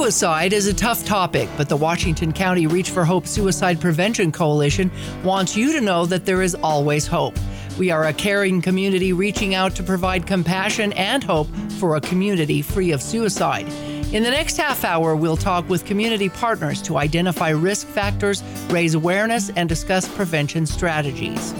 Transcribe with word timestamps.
Suicide 0.00 0.54
is 0.54 0.66
a 0.66 0.72
tough 0.72 1.04
topic, 1.04 1.46
but 1.58 1.68
the 1.68 1.76
Washington 1.76 2.32
County 2.32 2.66
Reach 2.66 2.88
for 2.88 3.04
Hope 3.04 3.26
Suicide 3.26 3.82
Prevention 3.82 4.32
Coalition 4.32 4.90
wants 5.22 5.54
you 5.54 5.74
to 5.74 5.80
know 5.82 6.06
that 6.06 6.24
there 6.24 6.40
is 6.40 6.54
always 6.54 7.06
hope. 7.06 7.36
We 7.78 7.90
are 7.90 8.06
a 8.06 8.14
caring 8.14 8.62
community 8.62 9.12
reaching 9.12 9.54
out 9.54 9.74
to 9.74 9.82
provide 9.82 10.26
compassion 10.26 10.94
and 10.94 11.22
hope 11.22 11.48
for 11.78 11.96
a 11.96 12.00
community 12.00 12.62
free 12.62 12.92
of 12.92 13.02
suicide. 13.02 13.66
In 14.14 14.22
the 14.22 14.30
next 14.30 14.56
half 14.56 14.84
hour, 14.84 15.14
we'll 15.14 15.36
talk 15.36 15.68
with 15.68 15.84
community 15.84 16.30
partners 16.30 16.80
to 16.82 16.96
identify 16.96 17.50
risk 17.50 17.86
factors, 17.86 18.42
raise 18.70 18.94
awareness, 18.94 19.50
and 19.50 19.68
discuss 19.68 20.08
prevention 20.08 20.64
strategies. 20.64 21.52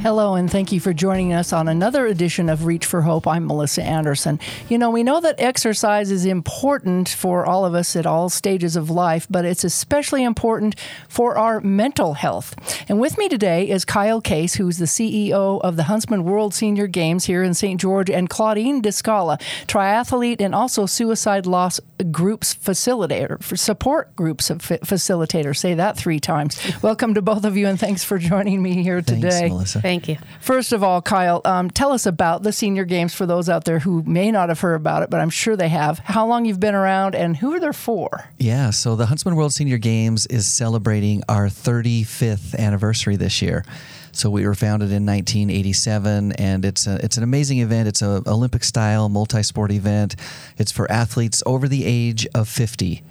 Hello, 0.00 0.36
and 0.36 0.48
thank 0.48 0.70
you 0.70 0.78
for 0.78 0.92
joining 0.92 1.32
us 1.32 1.52
on 1.52 1.66
another 1.66 2.06
edition 2.06 2.48
of 2.48 2.66
Reach 2.66 2.86
for 2.86 3.02
Hope. 3.02 3.26
I'm 3.26 3.48
Melissa 3.48 3.82
Anderson. 3.82 4.38
You 4.68 4.78
know, 4.78 4.90
we 4.90 5.02
know 5.02 5.20
that 5.20 5.40
exercise 5.40 6.12
is 6.12 6.24
important 6.24 7.08
for 7.08 7.44
all 7.44 7.64
of 7.64 7.74
us 7.74 7.96
at 7.96 8.06
all 8.06 8.28
stages 8.28 8.76
of 8.76 8.90
life, 8.90 9.26
but 9.28 9.44
it's 9.44 9.64
especially 9.64 10.22
important 10.22 10.76
for 11.08 11.36
our 11.36 11.60
mental 11.60 12.14
health. 12.14 12.54
And 12.88 13.00
with 13.00 13.18
me 13.18 13.28
today 13.28 13.68
is 13.68 13.84
Kyle 13.84 14.20
Case, 14.20 14.54
who's 14.54 14.78
the 14.78 14.84
CEO 14.84 15.60
of 15.62 15.74
the 15.74 15.82
Huntsman 15.82 16.22
World 16.22 16.54
Senior 16.54 16.86
Games 16.86 17.24
here 17.24 17.42
in 17.42 17.52
St. 17.52 17.80
George, 17.80 18.08
and 18.08 18.30
Claudine 18.30 18.80
Discala, 18.80 19.40
triathlete 19.66 20.40
and 20.40 20.54
also 20.54 20.86
suicide 20.86 21.44
loss 21.44 21.80
groups 22.12 22.54
facilitator, 22.54 23.42
for 23.42 23.56
support 23.56 24.14
groups 24.14 24.48
of 24.48 24.58
facilitator. 24.58 25.56
Say 25.56 25.74
that 25.74 25.96
three 25.96 26.20
times. 26.20 26.56
Welcome 26.82 27.14
to 27.14 27.22
both 27.22 27.44
of 27.44 27.56
you, 27.56 27.66
and 27.66 27.80
thanks 27.80 28.04
for 28.04 28.18
joining 28.18 28.62
me 28.62 28.84
here 28.84 29.02
today. 29.02 29.30
Thanks, 29.30 29.50
Melissa. 29.50 29.87
Thank 29.88 30.06
you. 30.06 30.18
First 30.42 30.74
of 30.74 30.82
all, 30.82 31.00
Kyle, 31.00 31.40
um, 31.46 31.70
tell 31.70 31.92
us 31.92 32.04
about 32.04 32.42
the 32.42 32.52
Senior 32.52 32.84
Games 32.84 33.14
for 33.14 33.24
those 33.24 33.48
out 33.48 33.64
there 33.64 33.78
who 33.78 34.02
may 34.02 34.30
not 34.30 34.50
have 34.50 34.60
heard 34.60 34.74
about 34.74 35.02
it, 35.02 35.08
but 35.08 35.18
I'm 35.18 35.30
sure 35.30 35.56
they 35.56 35.70
have. 35.70 35.98
How 36.00 36.26
long 36.26 36.44
you've 36.44 36.60
been 36.60 36.74
around 36.74 37.14
and 37.14 37.34
who 37.34 37.54
are 37.54 37.58
they 37.58 37.72
for? 37.72 38.28
Yeah, 38.36 38.68
so 38.68 38.96
the 38.96 39.06
Huntsman 39.06 39.34
World 39.34 39.54
Senior 39.54 39.78
Games 39.78 40.26
is 40.26 40.46
celebrating 40.46 41.22
our 41.26 41.46
35th 41.46 42.54
anniversary 42.58 43.16
this 43.16 43.40
year. 43.40 43.64
So 44.12 44.28
we 44.28 44.46
were 44.46 44.54
founded 44.54 44.92
in 44.92 45.06
1987, 45.06 46.32
and 46.32 46.66
it's 46.66 46.86
a, 46.86 47.02
it's 47.02 47.16
an 47.16 47.22
amazing 47.22 47.60
event. 47.60 47.88
It's 47.88 48.02
a 48.02 48.22
Olympic 48.26 48.64
style 48.64 49.08
multi 49.08 49.42
sport 49.42 49.72
event. 49.72 50.16
It's 50.58 50.70
for 50.70 50.90
athletes 50.92 51.42
over 51.46 51.66
the 51.66 51.86
age 51.86 52.26
of 52.34 52.46
50. 52.46 53.02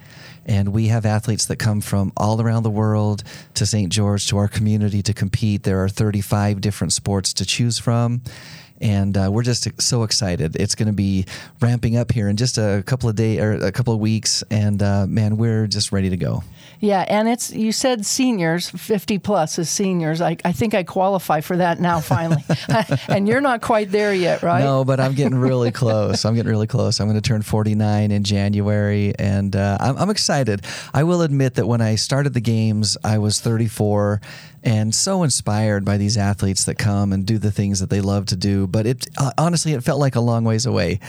And 0.47 0.69
we 0.69 0.87
have 0.87 1.05
athletes 1.05 1.45
that 1.47 1.57
come 1.57 1.81
from 1.81 2.13
all 2.15 2.41
around 2.41 2.63
the 2.63 2.71
world 2.71 3.23
to 3.55 3.65
St. 3.65 3.91
George, 3.91 4.27
to 4.27 4.37
our 4.37 4.47
community 4.47 5.03
to 5.03 5.13
compete. 5.13 5.63
There 5.63 5.83
are 5.83 5.89
35 5.89 6.61
different 6.61 6.93
sports 6.93 7.33
to 7.33 7.45
choose 7.45 7.77
from 7.77 8.21
and 8.81 9.17
uh, 9.17 9.29
we're 9.31 9.43
just 9.43 9.81
so 9.81 10.03
excited. 10.03 10.55
It's 10.55 10.75
going 10.75 10.87
to 10.87 10.93
be 10.93 11.25
ramping 11.61 11.97
up 11.97 12.11
here 12.11 12.29
in 12.29 12.37
just 12.37 12.57
a 12.57 12.83
couple 12.85 13.09
of 13.09 13.15
days 13.15 13.39
or 13.39 13.53
a 13.53 13.71
couple 13.71 13.93
of 13.93 13.99
weeks, 13.99 14.43
and 14.49 14.81
uh, 14.81 15.05
man, 15.07 15.37
we're 15.37 15.67
just 15.67 15.91
ready 15.91 16.09
to 16.09 16.17
go. 16.17 16.43
Yeah, 16.79 17.05
and 17.07 17.27
it's 17.27 17.51
you 17.51 17.71
said 17.71 18.05
seniors, 18.05 18.69
50 18.69 19.17
plus 19.19 19.57
is 19.57 19.69
seniors. 19.69 20.21
I, 20.21 20.37
I 20.45 20.51
think 20.51 20.75
I 20.75 20.83
qualify 20.83 21.41
for 21.41 21.57
that 21.57 21.79
now 21.79 21.99
finally. 21.99 22.43
and 23.09 23.27
you're 23.27 23.41
not 23.41 23.61
quite 23.61 23.91
there 23.91 24.13
yet, 24.13 24.43
right? 24.43 24.63
No, 24.63 24.85
but 24.85 24.99
I'm 24.99 25.13
getting 25.13 25.37
really 25.37 25.71
close. 25.71 26.23
I'm 26.25 26.35
getting 26.35 26.51
really 26.51 26.67
close. 26.67 26.99
I'm 26.99 27.07
going 27.07 27.19
to 27.19 27.27
turn 27.27 27.41
49 27.41 28.11
in 28.11 28.23
January, 28.23 29.13
and 29.17 29.55
uh, 29.55 29.77
I'm, 29.79 29.97
I'm 29.97 30.09
excited. 30.09 30.65
I 30.93 31.03
will 31.03 31.21
admit 31.21 31.55
that 31.55 31.65
when 31.65 31.81
I 31.81 31.95
started 31.95 32.33
the 32.33 32.41
games, 32.41 32.97
I 33.03 33.17
was 33.17 33.39
34 33.39 34.21
and 34.63 34.93
so 34.93 35.23
inspired 35.23 35.85
by 35.85 35.97
these 35.97 36.17
athletes 36.17 36.65
that 36.65 36.75
come 36.75 37.13
and 37.13 37.25
do 37.25 37.37
the 37.37 37.51
things 37.51 37.79
that 37.79 37.89
they 37.89 38.01
love 38.01 38.25
to 38.27 38.35
do. 38.35 38.67
But 38.67 38.85
it 38.85 39.07
uh, 39.17 39.31
honestly, 39.37 39.73
it 39.73 39.83
felt 39.83 39.99
like 39.99 40.15
a 40.15 40.19
long 40.19 40.43
ways 40.43 40.65
away. 40.65 40.99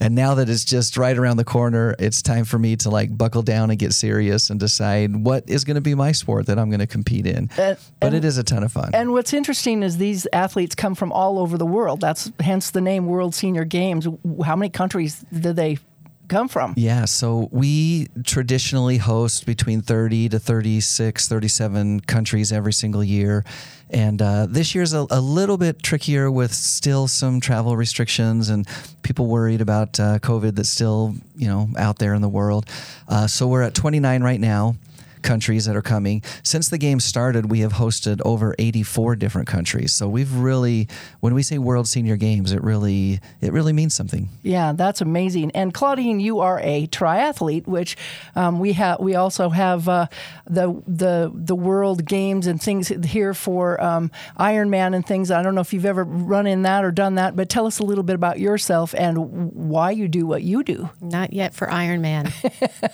And 0.00 0.14
now 0.14 0.34
that 0.34 0.48
it's 0.48 0.64
just 0.64 0.96
right 0.96 1.16
around 1.16 1.36
the 1.36 1.44
corner, 1.44 1.94
it's 1.98 2.22
time 2.22 2.44
for 2.44 2.58
me 2.58 2.76
to 2.76 2.90
like 2.90 3.16
buckle 3.16 3.42
down 3.42 3.70
and 3.70 3.78
get 3.78 3.92
serious 3.92 4.50
and 4.50 4.60
decide 4.60 5.16
what 5.16 5.48
is 5.48 5.64
going 5.64 5.76
to 5.76 5.80
be 5.80 5.94
my 5.94 6.12
sport 6.12 6.46
that 6.46 6.58
I'm 6.58 6.70
going 6.70 6.80
to 6.80 6.86
compete 6.86 7.26
in. 7.26 7.50
Uh, 7.58 7.74
but 8.00 8.08
and, 8.08 8.16
it 8.16 8.24
is 8.24 8.38
a 8.38 8.44
ton 8.44 8.62
of 8.62 8.72
fun. 8.72 8.90
And 8.94 9.12
what's 9.12 9.32
interesting 9.32 9.82
is 9.82 9.98
these 9.98 10.26
athletes 10.32 10.74
come 10.74 10.94
from 10.94 11.12
all 11.12 11.38
over 11.38 11.58
the 11.58 11.66
world. 11.66 12.00
That's 12.00 12.30
hence 12.40 12.70
the 12.70 12.80
name 12.80 13.06
World 13.06 13.34
Senior 13.34 13.64
Games. 13.64 14.06
How 14.44 14.56
many 14.56 14.70
countries 14.70 15.24
do 15.32 15.52
they 15.52 15.78
come 16.28 16.48
from? 16.48 16.74
Yeah, 16.76 17.04
so 17.04 17.48
we 17.50 18.08
traditionally 18.24 18.98
host 18.98 19.46
between 19.46 19.80
30 19.80 20.30
to 20.30 20.38
36, 20.38 21.28
37 21.28 22.00
countries 22.00 22.52
every 22.52 22.72
single 22.72 23.02
year. 23.02 23.44
And 23.90 24.20
uh, 24.20 24.46
this 24.46 24.74
year's 24.74 24.92
a, 24.92 25.06
a, 25.10 25.20
little 25.20 25.56
bit 25.56 25.82
trickier 25.82 26.30
with 26.30 26.52
still 26.52 27.08
some 27.08 27.40
travel 27.40 27.74
restrictions 27.76 28.50
and 28.50 28.68
people 29.02 29.26
worried 29.26 29.62
about 29.62 29.98
uh, 29.98 30.18
COVID 30.18 30.56
that's 30.56 30.68
still, 30.68 31.14
you 31.34 31.48
know, 31.48 31.70
out 31.78 31.98
there 31.98 32.12
in 32.12 32.20
the 32.20 32.28
world. 32.28 32.66
Uh, 33.08 33.26
so 33.26 33.46
we're 33.48 33.62
at 33.62 33.74
29 33.74 34.22
right 34.22 34.40
now 34.40 34.76
countries 35.22 35.66
that 35.66 35.76
are 35.76 35.82
coming. 35.82 36.22
Since 36.42 36.68
the 36.68 36.78
game 36.78 37.00
started, 37.00 37.50
we 37.50 37.60
have 37.60 37.74
hosted 37.74 38.20
over 38.24 38.54
84 38.58 39.16
different 39.16 39.48
countries. 39.48 39.92
So 39.92 40.08
we've 40.08 40.32
really, 40.34 40.88
when 41.20 41.34
we 41.34 41.42
say 41.42 41.58
World 41.58 41.88
Senior 41.88 42.16
Games, 42.16 42.52
it 42.52 42.62
really 42.62 43.20
it 43.40 43.52
really 43.52 43.72
means 43.72 43.94
something. 43.94 44.28
Yeah, 44.42 44.72
that's 44.72 45.00
amazing. 45.00 45.50
And 45.52 45.72
Claudine, 45.72 46.20
you 46.20 46.40
are 46.40 46.60
a 46.62 46.86
triathlete, 46.88 47.66
which 47.66 47.96
um, 48.34 48.58
we 48.58 48.72
have. 48.72 49.00
We 49.00 49.14
also 49.14 49.48
have 49.50 49.88
uh, 49.88 50.06
the 50.46 50.82
the 50.86 51.30
the 51.34 51.54
World 51.54 52.04
Games 52.04 52.46
and 52.46 52.60
things 52.60 52.88
here 52.88 53.34
for 53.34 53.82
um, 53.82 54.10
Ironman 54.38 54.94
and 54.94 55.06
things. 55.06 55.30
I 55.30 55.42
don't 55.42 55.54
know 55.54 55.60
if 55.60 55.72
you've 55.72 55.84
ever 55.84 56.04
run 56.04 56.46
in 56.46 56.62
that 56.62 56.84
or 56.84 56.90
done 56.90 57.16
that, 57.16 57.36
but 57.36 57.48
tell 57.48 57.66
us 57.66 57.78
a 57.78 57.84
little 57.84 58.04
bit 58.04 58.14
about 58.14 58.38
yourself 58.38 58.94
and 58.96 59.52
why 59.52 59.90
you 59.90 60.08
do 60.08 60.26
what 60.26 60.42
you 60.42 60.62
do. 60.62 60.90
Not 61.00 61.32
yet 61.32 61.54
for 61.54 61.66
Ironman, 61.66 62.32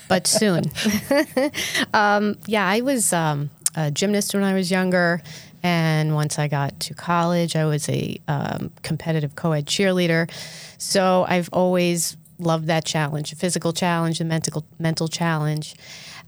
but 0.09 0.27
soon. 0.27 0.65
uh, 1.95 2.13
um, 2.16 2.36
yeah, 2.47 2.66
I 2.66 2.80
was 2.80 3.12
um, 3.12 3.50
a 3.75 3.91
gymnast 3.91 4.34
when 4.34 4.42
I 4.42 4.54
was 4.54 4.70
younger. 4.70 5.22
And 5.62 6.14
once 6.14 6.38
I 6.38 6.47
got 6.47 6.78
to 6.80 6.94
college, 6.94 7.56
I 7.56 7.64
was 7.64 7.88
a 7.88 8.20
um, 8.28 8.70
competitive 8.82 9.34
co 9.34 9.52
ed 9.52 9.66
cheerleader. 9.66 10.30
So 10.78 11.25
I've 11.26 11.48
always 11.52 12.16
loved 12.38 12.66
that 12.66 12.84
challenge, 12.84 13.32
a 13.32 13.36
physical 13.36 13.72
challenge, 13.72 14.20
a 14.20 14.25
mental, 14.25 14.64
mental 14.78 15.08
challenge. 15.08 15.75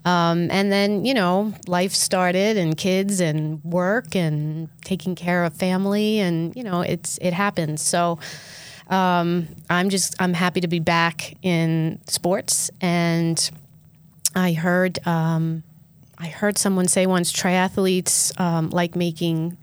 Um, 0.07 0.51
and 0.51 0.71
then, 0.71 1.05
you 1.05 1.15
know, 1.15 1.53
life 1.67 1.93
started 1.93 2.57
and 2.57 2.77
kids 2.77 3.21
and 3.21 3.63
work 3.65 4.15
and 4.15 4.69
taking 4.85 5.17
care 5.17 5.45
of 5.45 5.53
family 5.55 6.21
and, 6.21 6.55
you 6.55 6.63
know, 6.63 6.81
it's, 6.81 7.19
it 7.21 7.33
happens. 7.33 7.83
So, 7.83 8.19
um, 8.89 9.49
I'm 9.69 9.91
just, 9.91 10.15
I'm 10.23 10.33
happy 10.33 10.61
to 10.61 10.69
be 10.69 10.79
back 10.79 11.37
in 11.43 11.99
sports. 12.07 12.71
And 12.81 13.51
I 14.37 14.53
heard, 14.53 15.05
um, 15.07 15.65
I 16.19 16.29
heard 16.29 16.59
someone 16.59 16.89
say 16.89 17.07
once 17.07 17.33
triathletes 17.33 18.39
um, 18.41 18.71
like 18.71 18.97
making 18.97 19.57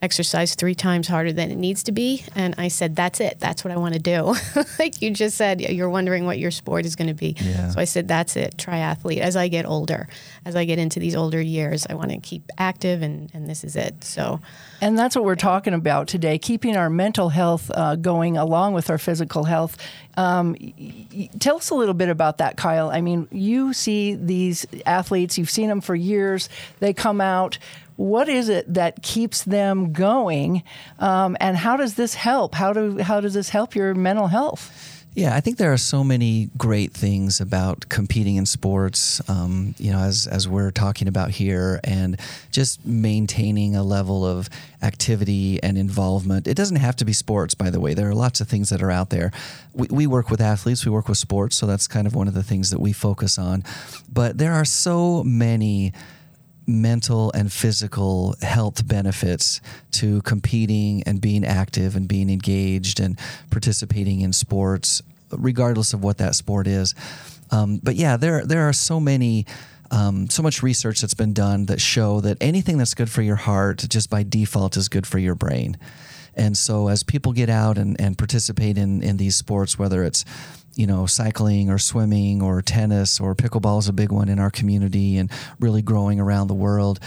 exercise 0.00 0.54
three 0.54 0.74
times 0.74 1.08
harder 1.08 1.32
than 1.32 1.50
it 1.50 1.56
needs 1.56 1.82
to 1.84 1.92
be. 1.92 2.24
And 2.34 2.54
I 2.58 2.68
said, 2.68 2.94
that's 2.94 3.20
it. 3.20 3.40
That's 3.40 3.64
what 3.64 3.72
I 3.72 3.76
want 3.76 3.94
to 3.94 4.00
do. 4.00 4.34
like 4.78 5.02
you 5.02 5.10
just 5.10 5.36
said, 5.36 5.60
you're 5.60 5.90
wondering 5.90 6.24
what 6.24 6.38
your 6.38 6.50
sport 6.50 6.86
is 6.86 6.96
going 6.96 7.08
to 7.08 7.14
be. 7.14 7.36
Yeah. 7.40 7.70
So 7.70 7.80
I 7.80 7.84
said, 7.84 8.08
that's 8.08 8.36
it, 8.36 8.56
triathlete. 8.56 9.18
As 9.18 9.36
I 9.36 9.48
get 9.48 9.66
older, 9.66 10.08
as 10.44 10.54
I 10.56 10.64
get 10.64 10.78
into 10.78 11.00
these 11.00 11.16
older 11.16 11.40
years, 11.40 11.86
I 11.88 11.94
want 11.94 12.10
to 12.10 12.18
keep 12.18 12.42
active, 12.58 13.02
and, 13.02 13.30
and 13.34 13.48
this 13.48 13.64
is 13.64 13.76
it. 13.76 14.04
So. 14.04 14.40
And 14.80 14.98
that's 14.98 15.16
what 15.16 15.24
we're 15.24 15.34
talking 15.34 15.74
about 15.74 16.08
today, 16.08 16.38
keeping 16.38 16.76
our 16.76 16.90
mental 16.90 17.28
health 17.28 17.70
uh, 17.74 17.96
going 17.96 18.36
along 18.36 18.74
with 18.74 18.90
our 18.90 18.98
physical 18.98 19.44
health. 19.44 19.76
Um, 20.16 20.56
y- 20.60 21.30
tell 21.38 21.56
us 21.56 21.70
a 21.70 21.74
little 21.74 21.94
bit 21.94 22.08
about 22.08 22.38
that, 22.38 22.56
Kyle. 22.56 22.90
I 22.90 23.00
mean, 23.00 23.28
you 23.30 23.72
see 23.72 24.14
these 24.14 24.66
athletes, 24.86 25.38
you've 25.38 25.50
seen 25.50 25.68
them 25.68 25.80
for 25.80 25.94
years, 25.94 26.48
they 26.80 26.92
come 26.92 27.20
out 27.20 27.58
what 27.98 28.28
is 28.28 28.48
it 28.48 28.72
that 28.72 29.02
keeps 29.02 29.42
them 29.42 29.92
going, 29.92 30.62
um, 31.00 31.36
and 31.40 31.56
how 31.56 31.76
does 31.76 31.94
this 31.94 32.14
help? 32.14 32.54
How 32.54 32.72
do 32.72 32.98
how 32.98 33.20
does 33.20 33.34
this 33.34 33.48
help 33.48 33.74
your 33.74 33.92
mental 33.92 34.28
health? 34.28 35.04
Yeah, 35.14 35.34
I 35.34 35.40
think 35.40 35.56
there 35.56 35.72
are 35.72 35.78
so 35.78 36.04
many 36.04 36.48
great 36.56 36.92
things 36.92 37.40
about 37.40 37.88
competing 37.88 38.36
in 38.36 38.46
sports, 38.46 39.20
um, 39.28 39.74
you 39.76 39.90
know, 39.90 39.98
as, 39.98 40.28
as 40.28 40.46
we're 40.46 40.70
talking 40.70 41.08
about 41.08 41.30
here, 41.30 41.80
and 41.82 42.20
just 42.52 42.86
maintaining 42.86 43.74
a 43.74 43.82
level 43.82 44.24
of 44.24 44.48
activity 44.80 45.60
and 45.60 45.76
involvement. 45.76 46.46
It 46.46 46.54
doesn't 46.54 46.76
have 46.76 46.94
to 46.96 47.04
be 47.04 47.12
sports, 47.12 47.54
by 47.54 47.68
the 47.70 47.80
way. 47.80 47.94
There 47.94 48.08
are 48.08 48.14
lots 48.14 48.40
of 48.40 48.46
things 48.46 48.68
that 48.68 48.80
are 48.80 48.92
out 48.92 49.10
there. 49.10 49.32
We, 49.72 49.88
we 49.90 50.06
work 50.06 50.30
with 50.30 50.40
athletes, 50.40 50.84
we 50.84 50.92
work 50.92 51.08
with 51.08 51.18
sports, 51.18 51.56
so 51.56 51.66
that's 51.66 51.88
kind 51.88 52.06
of 52.06 52.14
one 52.14 52.28
of 52.28 52.34
the 52.34 52.44
things 52.44 52.70
that 52.70 52.78
we 52.78 52.92
focus 52.92 53.38
on. 53.38 53.64
But 54.12 54.38
there 54.38 54.52
are 54.52 54.64
so 54.64 55.24
many 55.24 55.94
mental 56.68 57.32
and 57.32 57.50
physical 57.50 58.36
health 58.42 58.86
benefits 58.86 59.60
to 59.90 60.20
competing 60.22 61.02
and 61.04 61.20
being 61.20 61.44
active 61.44 61.96
and 61.96 62.06
being 62.06 62.28
engaged 62.28 63.00
and 63.00 63.18
participating 63.50 64.20
in 64.20 64.32
sports, 64.32 65.02
regardless 65.30 65.94
of 65.94 66.04
what 66.04 66.18
that 66.18 66.34
sport 66.34 66.66
is. 66.66 66.94
Um, 67.50 67.80
but 67.82 67.96
yeah, 67.96 68.18
there 68.18 68.44
there 68.44 68.68
are 68.68 68.74
so 68.74 69.00
many. 69.00 69.46
Um, 69.90 70.28
so 70.28 70.42
much 70.42 70.62
research 70.62 71.00
that's 71.00 71.14
been 71.14 71.32
done 71.32 71.64
that 71.64 71.80
show 71.80 72.20
that 72.20 72.36
anything 72.42 72.76
that's 72.76 72.92
good 72.92 73.08
for 73.08 73.22
your 73.22 73.36
heart 73.36 73.86
just 73.88 74.10
by 74.10 74.22
default 74.22 74.76
is 74.76 74.90
good 74.90 75.06
for 75.06 75.18
your 75.18 75.34
brain. 75.34 75.78
And 76.34 76.58
so 76.58 76.88
as 76.88 77.02
people 77.02 77.32
get 77.32 77.48
out 77.48 77.78
and, 77.78 77.98
and 77.98 78.18
participate 78.18 78.76
in, 78.76 79.02
in 79.02 79.16
these 79.16 79.34
sports, 79.34 79.78
whether 79.78 80.04
it's 80.04 80.26
you 80.78 80.86
know, 80.86 81.06
cycling 81.06 81.68
or 81.70 81.76
swimming 81.76 82.40
or 82.40 82.62
tennis 82.62 83.18
or 83.18 83.34
pickleball 83.34 83.80
is 83.80 83.88
a 83.88 83.92
big 83.92 84.12
one 84.12 84.28
in 84.28 84.38
our 84.38 84.50
community 84.50 85.16
and 85.16 85.28
really 85.58 85.82
growing 85.82 86.20
around 86.20 86.46
the 86.46 86.54
world. 86.54 87.00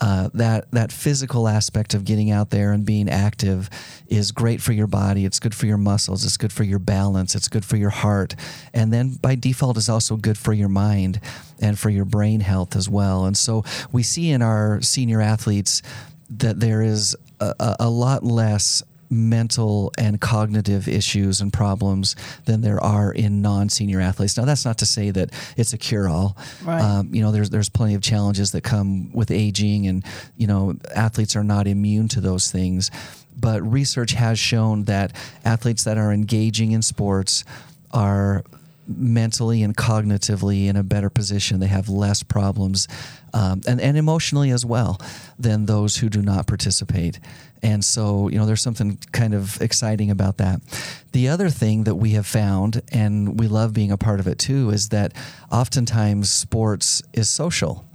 Uh, 0.00 0.30
that 0.32 0.70
that 0.70 0.90
physical 0.90 1.46
aspect 1.46 1.92
of 1.92 2.04
getting 2.04 2.30
out 2.30 2.50
there 2.50 2.72
and 2.72 2.86
being 2.86 3.08
active 3.08 3.68
is 4.06 4.32
great 4.32 4.62
for 4.62 4.72
your 4.72 4.86
body. 4.86 5.26
It's 5.26 5.40
good 5.40 5.54
for 5.54 5.66
your 5.66 5.76
muscles. 5.76 6.24
It's 6.24 6.38
good 6.38 6.52
for 6.52 6.62
your 6.62 6.78
balance. 6.78 7.34
It's 7.34 7.48
good 7.48 7.64
for 7.64 7.76
your 7.76 7.90
heart, 7.90 8.34
and 8.72 8.92
then 8.92 9.18
by 9.20 9.34
default 9.34 9.76
is 9.76 9.88
also 9.88 10.16
good 10.16 10.38
for 10.38 10.54
your 10.54 10.68
mind 10.68 11.20
and 11.60 11.78
for 11.78 11.90
your 11.90 12.04
brain 12.06 12.40
health 12.40 12.76
as 12.76 12.88
well. 12.88 13.26
And 13.26 13.36
so 13.36 13.64
we 13.92 14.04
see 14.04 14.30
in 14.30 14.40
our 14.40 14.80
senior 14.80 15.20
athletes 15.20 15.82
that 16.30 16.60
there 16.60 16.80
is 16.80 17.16
a, 17.40 17.76
a 17.80 17.90
lot 17.90 18.22
less 18.22 18.82
mental 19.10 19.92
and 19.96 20.20
cognitive 20.20 20.86
issues 20.88 21.40
and 21.40 21.52
problems 21.52 22.14
than 22.44 22.60
there 22.60 22.82
are 22.82 23.12
in 23.12 23.40
non-senior 23.40 24.00
athletes. 24.00 24.36
Now, 24.36 24.44
that's 24.44 24.64
not 24.64 24.78
to 24.78 24.86
say 24.86 25.10
that 25.10 25.30
it's 25.56 25.72
a 25.72 25.78
cure-all. 25.78 26.36
Right. 26.64 26.80
Um, 26.80 27.14
you 27.14 27.22
know, 27.22 27.32
there's 27.32 27.50
there's 27.50 27.68
plenty 27.68 27.94
of 27.94 28.02
challenges 28.02 28.52
that 28.52 28.62
come 28.62 29.12
with 29.12 29.30
aging, 29.30 29.86
and 29.86 30.04
you 30.36 30.46
know, 30.46 30.76
athletes 30.94 31.36
are 31.36 31.44
not 31.44 31.66
immune 31.66 32.08
to 32.08 32.20
those 32.20 32.50
things. 32.50 32.90
But 33.40 33.62
research 33.62 34.12
has 34.12 34.38
shown 34.38 34.84
that 34.84 35.14
athletes 35.44 35.84
that 35.84 35.96
are 35.96 36.12
engaging 36.12 36.72
in 36.72 36.82
sports 36.82 37.44
are 37.92 38.44
mentally 38.88 39.62
and 39.62 39.76
cognitively 39.76 40.66
in 40.66 40.74
a 40.74 40.82
better 40.82 41.10
position. 41.10 41.60
They 41.60 41.66
have 41.66 41.88
less 41.88 42.22
problems, 42.22 42.88
um, 43.32 43.60
and 43.66 43.80
and 43.80 43.96
emotionally 43.96 44.50
as 44.50 44.64
well, 44.64 45.00
than 45.38 45.66
those 45.66 45.98
who 45.98 46.08
do 46.08 46.22
not 46.22 46.46
participate. 46.46 47.20
And 47.62 47.84
so, 47.84 48.28
you 48.28 48.38
know, 48.38 48.46
there's 48.46 48.62
something 48.62 48.98
kind 49.12 49.34
of 49.34 49.60
exciting 49.60 50.10
about 50.10 50.36
that. 50.36 50.60
The 51.12 51.28
other 51.28 51.48
thing 51.48 51.84
that 51.84 51.96
we 51.96 52.10
have 52.12 52.26
found, 52.26 52.82
and 52.92 53.38
we 53.40 53.48
love 53.48 53.72
being 53.72 53.90
a 53.90 53.96
part 53.96 54.20
of 54.20 54.26
it 54.26 54.38
too, 54.38 54.70
is 54.70 54.90
that 54.90 55.12
oftentimes 55.50 56.30
sports 56.30 57.02
is 57.12 57.28
social. 57.28 57.87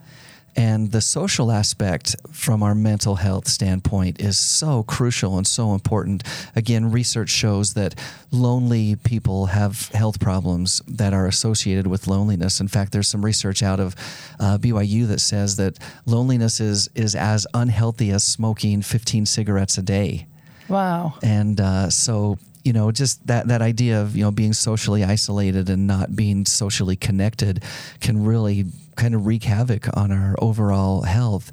And 0.55 0.91
the 0.91 1.01
social 1.01 1.51
aspect 1.51 2.15
from 2.31 2.61
our 2.61 2.75
mental 2.75 3.15
health 3.15 3.47
standpoint 3.47 4.21
is 4.21 4.37
so 4.37 4.83
crucial 4.83 5.37
and 5.37 5.47
so 5.47 5.73
important. 5.73 6.23
Again, 6.55 6.91
research 6.91 7.29
shows 7.29 7.73
that 7.73 7.95
lonely 8.31 8.95
people 8.95 9.47
have 9.47 9.89
health 9.89 10.19
problems 10.19 10.81
that 10.87 11.13
are 11.13 11.25
associated 11.25 11.87
with 11.87 12.07
loneliness. 12.07 12.59
In 12.59 12.67
fact, 12.67 12.91
there's 12.91 13.07
some 13.07 13.25
research 13.25 13.63
out 13.63 13.79
of 13.79 13.95
uh, 14.39 14.57
BYU 14.59 15.07
that 15.07 15.21
says 15.21 15.55
that 15.57 15.79
loneliness 16.05 16.59
is, 16.59 16.89
is 16.95 17.15
as 17.15 17.47
unhealthy 17.53 18.11
as 18.11 18.23
smoking 18.23 18.81
15 18.81 19.25
cigarettes 19.25 19.77
a 19.77 19.81
day. 19.81 20.27
Wow. 20.69 21.15
And 21.21 21.59
uh, 21.59 21.89
so, 21.89 22.37
you 22.63 22.73
know, 22.73 22.91
just 22.91 23.25
that, 23.27 23.47
that 23.47 23.61
idea 23.61 24.01
of, 24.01 24.15
you 24.15 24.23
know, 24.23 24.31
being 24.31 24.53
socially 24.53 25.03
isolated 25.03 25.69
and 25.69 25.85
not 25.85 26.15
being 26.15 26.45
socially 26.45 26.95
connected 26.95 27.63
can 27.99 28.23
really 28.23 28.65
kind 28.95 29.15
of 29.15 29.25
wreak 29.25 29.43
havoc 29.43 29.95
on 29.97 30.11
our 30.11 30.35
overall 30.39 31.01
health 31.01 31.51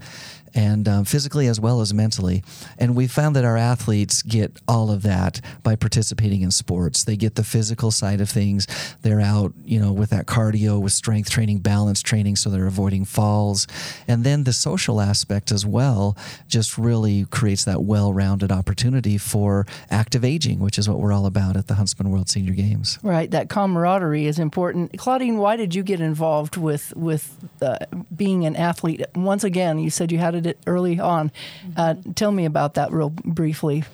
and 0.54 0.88
um, 0.88 1.04
physically 1.04 1.46
as 1.46 1.60
well 1.60 1.80
as 1.80 1.92
mentally. 1.94 2.42
And 2.78 2.94
we 2.96 3.06
found 3.06 3.36
that 3.36 3.44
our 3.44 3.56
athletes 3.56 4.22
get 4.22 4.58
all 4.66 4.90
of 4.90 5.02
that 5.02 5.40
by 5.62 5.76
participating 5.76 6.42
in 6.42 6.50
sports. 6.50 7.04
They 7.04 7.16
get 7.16 7.34
the 7.34 7.44
physical 7.44 7.90
side 7.90 8.20
of 8.20 8.28
things. 8.28 8.66
They're 9.02 9.20
out, 9.20 9.52
you 9.64 9.80
know, 9.80 9.92
with 9.92 10.10
that 10.10 10.26
cardio, 10.26 10.80
with 10.80 10.92
strength 10.92 11.30
training, 11.30 11.58
balance 11.58 12.02
training, 12.02 12.36
so 12.36 12.50
they're 12.50 12.66
avoiding 12.66 13.04
falls. 13.04 13.66
And 14.08 14.24
then 14.24 14.44
the 14.44 14.52
social 14.52 15.00
aspect 15.00 15.52
as 15.52 15.64
well 15.64 16.16
just 16.48 16.78
really 16.78 17.26
creates 17.26 17.64
that 17.64 17.82
well 17.82 18.12
rounded 18.12 18.52
opportunity 18.52 19.18
for 19.18 19.66
active 19.90 20.24
aging, 20.24 20.60
which 20.60 20.78
is 20.78 20.88
what 20.88 20.98
we're 20.98 21.12
all 21.12 21.26
about 21.26 21.56
at 21.56 21.66
the 21.66 21.74
Huntsman 21.74 22.10
World 22.10 22.28
Senior 22.28 22.54
Games. 22.54 22.98
Right, 23.02 23.30
that 23.30 23.48
camaraderie 23.48 24.26
is 24.26 24.38
important. 24.38 24.96
Claudine, 24.98 25.38
why 25.38 25.56
did 25.56 25.74
you 25.74 25.82
get 25.82 26.00
involved 26.00 26.56
with 26.56 26.94
with 26.96 27.36
uh, 27.62 27.78
being 28.14 28.46
an 28.46 28.56
athlete? 28.56 29.04
Once 29.14 29.44
again, 29.44 29.78
you 29.78 29.90
said 29.90 30.12
you 30.12 30.18
had 30.18 30.34
it 30.46 30.58
early 30.66 30.98
on. 31.00 31.30
Uh, 31.76 31.94
tell 32.14 32.32
me 32.32 32.44
about 32.44 32.74
that 32.74 32.92
real 32.92 33.10
briefly. 33.10 33.84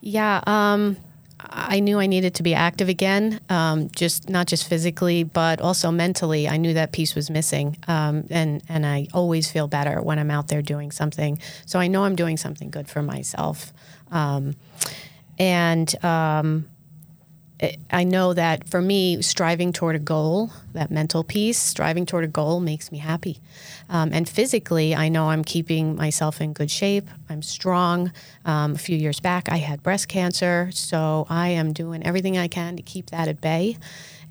Yeah, 0.00 0.42
um, 0.46 0.96
I 1.38 1.80
knew 1.80 1.98
I 1.98 2.06
needed 2.06 2.34
to 2.36 2.42
be 2.42 2.54
active 2.54 2.88
again, 2.88 3.40
um, 3.48 3.88
just 3.90 4.28
not 4.28 4.46
just 4.46 4.68
physically, 4.68 5.24
but 5.24 5.60
also 5.60 5.90
mentally. 5.90 6.48
I 6.48 6.56
knew 6.56 6.74
that 6.74 6.92
piece 6.92 7.14
was 7.14 7.30
missing, 7.30 7.76
um, 7.88 8.26
and 8.30 8.62
and 8.68 8.84
I 8.86 9.08
always 9.12 9.50
feel 9.50 9.68
better 9.68 10.00
when 10.02 10.18
I'm 10.18 10.30
out 10.30 10.48
there 10.48 10.62
doing 10.62 10.90
something. 10.90 11.38
So 11.66 11.78
I 11.78 11.86
know 11.86 12.04
I'm 12.04 12.16
doing 12.16 12.36
something 12.36 12.70
good 12.70 12.88
for 12.88 13.02
myself, 13.02 13.72
um, 14.10 14.54
and 15.38 16.04
um, 16.04 16.69
I 17.90 18.04
know 18.04 18.32
that 18.32 18.68
for 18.68 18.80
me, 18.80 19.20
striving 19.20 19.72
toward 19.72 19.94
a 19.94 19.98
goal, 19.98 20.50
that 20.72 20.90
mental 20.90 21.22
piece, 21.22 21.58
striving 21.58 22.06
toward 22.06 22.24
a 22.24 22.28
goal 22.28 22.60
makes 22.60 22.90
me 22.90 22.98
happy. 22.98 23.38
Um, 23.88 24.10
and 24.12 24.28
physically, 24.28 24.94
I 24.94 25.08
know 25.08 25.28
I'm 25.28 25.44
keeping 25.44 25.96
myself 25.96 26.40
in 26.40 26.52
good 26.52 26.70
shape. 26.70 27.08
I'm 27.28 27.42
strong. 27.42 28.12
Um, 28.44 28.74
a 28.74 28.78
few 28.78 28.96
years 28.96 29.20
back, 29.20 29.50
I 29.50 29.58
had 29.58 29.82
breast 29.82 30.08
cancer, 30.08 30.70
so 30.72 31.26
I 31.28 31.48
am 31.48 31.72
doing 31.72 32.02
everything 32.06 32.38
I 32.38 32.48
can 32.48 32.76
to 32.76 32.82
keep 32.82 33.10
that 33.10 33.28
at 33.28 33.40
bay 33.40 33.76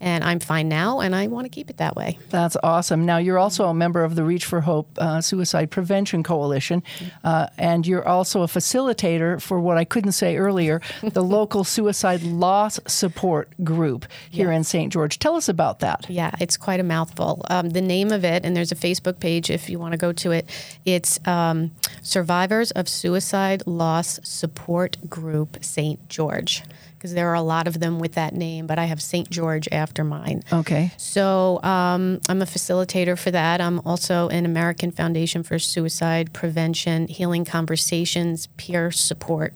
and 0.02 0.24
I'm 0.24 0.40
fine 0.40 0.70
now, 0.70 1.00
and 1.00 1.16
I 1.16 1.28
want 1.28 1.46
to 1.46 1.50
keep 1.50 1.70
it 1.70 1.78
that 1.78 1.96
way. 1.96 2.18
That's 2.30 2.58
awesome. 2.64 3.06
Now, 3.06 3.18
you're 3.18 3.40
also 3.40 3.66
a 3.66 3.74
member 3.74 4.04
of 4.04 4.16
the 4.16 4.24
Reach 4.24 4.46
for 4.46 4.62
Hope 4.62 4.90
uh, 4.98 5.22
Suicide 5.22 5.72
Prevention 5.72 6.24
Coalition, 6.24 6.84
uh, 7.24 7.48
and 7.58 7.86
you're 7.86 8.08
also 8.08 8.44
a 8.44 8.48
facilitator 8.48 9.42
for 9.42 9.60
what 9.60 9.78
I 9.78 9.86
couldn't 9.86 10.14
say 10.14 10.38
earlier 10.38 10.82
the 11.04 11.24
local 11.24 11.64
suicide 11.64 12.24
loss 12.24 12.80
support 12.88 13.50
group 13.64 14.06
here 14.30 14.52
yes. 14.52 14.58
in 14.58 14.64
St. 14.64 14.94
George. 14.94 15.20
Tell 15.20 15.36
us 15.36 15.50
about 15.50 15.80
that. 15.80 16.06
Yeah, 16.10 16.32
it's 16.40 16.58
quite 16.58 16.80
a 16.80 16.84
mouthful. 16.84 17.46
Um, 17.50 17.70
the 17.70 17.82
name 17.82 18.12
of 18.12 18.24
it, 18.24 18.46
and 18.46 18.56
there's 18.56 18.72
a 18.72 18.76
Facebook 18.76 19.20
page 19.20 19.50
if 19.50 19.70
you 19.70 19.80
want 19.80 19.94
to 19.94 19.98
go 19.98 20.12
to 20.14 20.32
it, 20.32 20.50
it's 20.86 21.20
um, 21.28 21.72
Survivors 22.02 22.72
of 22.72 22.88
Suicide 22.88 23.64
Loss 23.66 24.20
Support 24.24 25.10
Group 25.10 25.64
St. 25.64 26.08
George 26.10 26.64
because 27.00 27.14
there 27.14 27.30
are 27.30 27.36
a 27.36 27.42
lot 27.42 27.66
of 27.66 27.80
them 27.80 27.98
with 27.98 28.16
that 28.16 28.34
name, 28.34 28.68
but 28.68 28.78
I 28.78 28.84
have 28.84 29.02
St. 29.02 29.30
George 29.30 29.70
after 29.72 30.04
mine. 30.04 30.44
Okay. 30.52 30.92
So 30.98 31.64
um, 31.64 32.20
I'm 32.28 32.42
a 32.42 32.46
facilitator 32.46 33.18
for 33.18 33.32
that. 33.32 33.62
I'm 33.62 33.80
also 33.86 34.28
an 34.28 34.46
American 34.46 34.92
Foundation 34.92 35.42
for 35.42 35.58
Suicide 35.60 36.34
Prevention, 36.34 37.08
Healing 37.08 37.46
Conversations, 37.46 38.48
peer 38.58 38.92
support. 38.92 39.56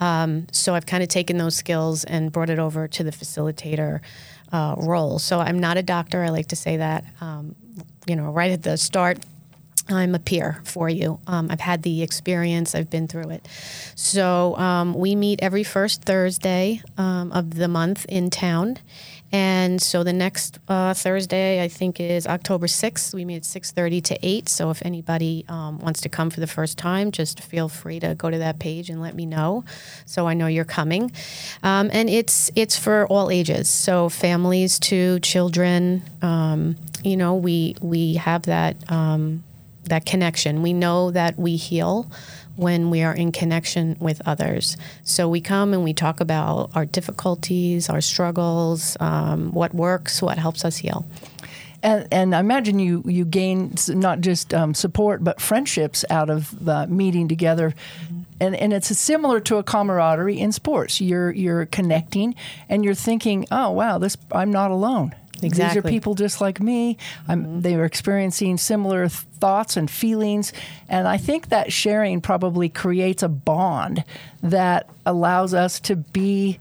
Um, 0.00 0.46
so 0.52 0.74
I've 0.74 0.86
kind 0.86 1.02
of 1.02 1.10
taken 1.10 1.36
those 1.36 1.54
skills 1.54 2.04
and 2.04 2.32
brought 2.32 2.48
it 2.48 2.58
over 2.58 2.88
to 2.88 3.04
the 3.04 3.10
facilitator 3.10 4.00
uh, 4.50 4.74
role. 4.78 5.18
So 5.18 5.38
I'm 5.38 5.58
not 5.58 5.76
a 5.76 5.82
doctor. 5.82 6.24
I 6.24 6.30
like 6.30 6.46
to 6.46 6.56
say 6.56 6.78
that, 6.78 7.04
um, 7.20 7.54
you 8.06 8.16
know, 8.16 8.30
right 8.30 8.52
at 8.52 8.62
the 8.62 8.78
start. 8.78 9.18
I'm 9.90 10.14
a 10.14 10.18
peer 10.18 10.60
for 10.64 10.88
you. 10.88 11.18
Um, 11.26 11.48
I've 11.50 11.60
had 11.60 11.82
the 11.82 12.02
experience, 12.02 12.74
I've 12.74 12.90
been 12.90 13.08
through 13.08 13.30
it. 13.30 13.46
So 13.94 14.56
um, 14.56 14.94
we 14.94 15.14
meet 15.14 15.40
every 15.42 15.64
first 15.64 16.02
Thursday 16.02 16.82
um, 16.98 17.32
of 17.32 17.54
the 17.54 17.68
month 17.68 18.06
in 18.06 18.30
town. 18.30 18.78
And 19.32 19.80
so 19.80 20.02
the 20.02 20.12
next 20.12 20.58
uh, 20.68 20.92
Thursday, 20.92 21.62
I 21.62 21.68
think, 21.68 22.00
is 22.00 22.26
October 22.26 22.66
6th. 22.66 23.14
We 23.14 23.24
meet 23.24 23.36
at 23.36 23.42
6.30 23.42 24.02
to 24.04 24.18
8. 24.26 24.48
So 24.48 24.70
if 24.70 24.82
anybody 24.84 25.44
um, 25.48 25.78
wants 25.78 26.00
to 26.00 26.08
come 26.08 26.30
for 26.30 26.40
the 26.40 26.48
first 26.48 26.78
time, 26.78 27.12
just 27.12 27.40
feel 27.40 27.68
free 27.68 28.00
to 28.00 28.14
go 28.16 28.28
to 28.28 28.38
that 28.38 28.58
page 28.58 28.90
and 28.90 29.00
let 29.00 29.14
me 29.14 29.26
know 29.26 29.64
so 30.04 30.26
I 30.26 30.34
know 30.34 30.48
you're 30.48 30.64
coming. 30.64 31.12
Um, 31.62 31.90
and 31.92 32.10
it's, 32.10 32.50
it's 32.56 32.76
for 32.76 33.06
all 33.06 33.30
ages. 33.30 33.68
So 33.68 34.08
families 34.08 34.80
to 34.80 35.20
children, 35.20 36.02
um, 36.22 36.76
you 37.04 37.16
know, 37.16 37.36
we, 37.36 37.76
we 37.80 38.14
have 38.14 38.42
that 38.42 38.76
that 39.84 40.06
connection. 40.06 40.62
We 40.62 40.72
know 40.72 41.10
that 41.10 41.38
we 41.38 41.56
heal 41.56 42.10
when 42.56 42.90
we 42.90 43.02
are 43.02 43.14
in 43.14 43.32
connection 43.32 43.96
with 44.00 44.20
others. 44.26 44.76
So 45.02 45.28
we 45.28 45.40
come 45.40 45.72
and 45.72 45.82
we 45.82 45.94
talk 45.94 46.20
about 46.20 46.70
our 46.74 46.84
difficulties, 46.84 47.88
our 47.88 48.00
struggles, 48.00 48.96
um, 49.00 49.52
what 49.52 49.74
works, 49.74 50.20
what 50.20 50.38
helps 50.38 50.64
us 50.64 50.76
heal. 50.76 51.06
And, 51.82 52.06
and, 52.12 52.34
I 52.34 52.40
imagine 52.40 52.78
you 52.78 53.02
you 53.06 53.24
gain 53.24 53.74
not 53.88 54.20
just 54.20 54.52
um, 54.52 54.74
support 54.74 55.24
but 55.24 55.40
friendships 55.40 56.04
out 56.10 56.28
of 56.28 56.62
the 56.62 56.86
meeting 56.86 57.26
together, 57.26 57.70
mm-hmm. 58.04 58.20
and 58.38 58.54
and 58.54 58.74
it's 58.74 58.94
similar 58.98 59.40
to 59.40 59.56
a 59.56 59.62
camaraderie 59.62 60.38
in 60.38 60.52
sports. 60.52 61.00
You're 61.00 61.30
you're 61.30 61.64
connecting 61.64 62.34
and 62.68 62.84
you're 62.84 62.92
thinking, 62.92 63.46
oh 63.50 63.70
wow, 63.70 63.96
this 63.96 64.18
I'm 64.30 64.50
not 64.50 64.70
alone. 64.70 65.14
Exactly. 65.42 65.80
These 65.80 65.84
are 65.84 65.88
people 65.88 66.14
just 66.14 66.40
like 66.40 66.60
me. 66.60 66.96
Mm-hmm. 67.28 67.60
They 67.60 67.74
are 67.74 67.84
experiencing 67.84 68.56
similar 68.58 69.08
th- 69.08 69.20
thoughts 69.38 69.76
and 69.76 69.90
feelings. 69.90 70.52
And 70.88 71.08
I 71.08 71.16
think 71.16 71.48
that 71.48 71.72
sharing 71.72 72.20
probably 72.20 72.68
creates 72.68 73.22
a 73.22 73.28
bond 73.28 74.04
that 74.42 74.88
allows 75.06 75.54
us 75.54 75.80
to 75.80 75.96
be. 75.96 76.58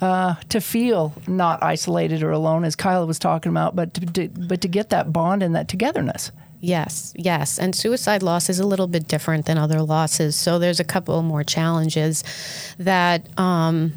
Uh, 0.00 0.34
to 0.48 0.60
feel 0.60 1.14
not 1.28 1.62
isolated 1.62 2.20
or 2.24 2.32
alone, 2.32 2.64
as 2.64 2.74
Kyle 2.74 3.06
was 3.06 3.16
talking 3.16 3.48
about, 3.48 3.76
but 3.76 3.94
to, 3.94 4.00
to, 4.06 4.28
but 4.28 4.60
to 4.60 4.68
get 4.68 4.90
that 4.90 5.12
bond 5.12 5.40
and 5.40 5.54
that 5.54 5.68
togetherness. 5.68 6.32
Yes, 6.60 7.12
yes. 7.14 7.58
And 7.60 7.76
suicide 7.76 8.22
loss 8.22 8.48
is 8.50 8.58
a 8.58 8.66
little 8.66 8.88
bit 8.88 9.06
different 9.06 9.46
than 9.46 9.56
other 9.56 9.82
losses. 9.82 10.34
So 10.34 10.58
there's 10.58 10.80
a 10.80 10.84
couple 10.84 11.22
more 11.22 11.44
challenges 11.44 12.24
that 12.76 13.28
um, 13.38 13.92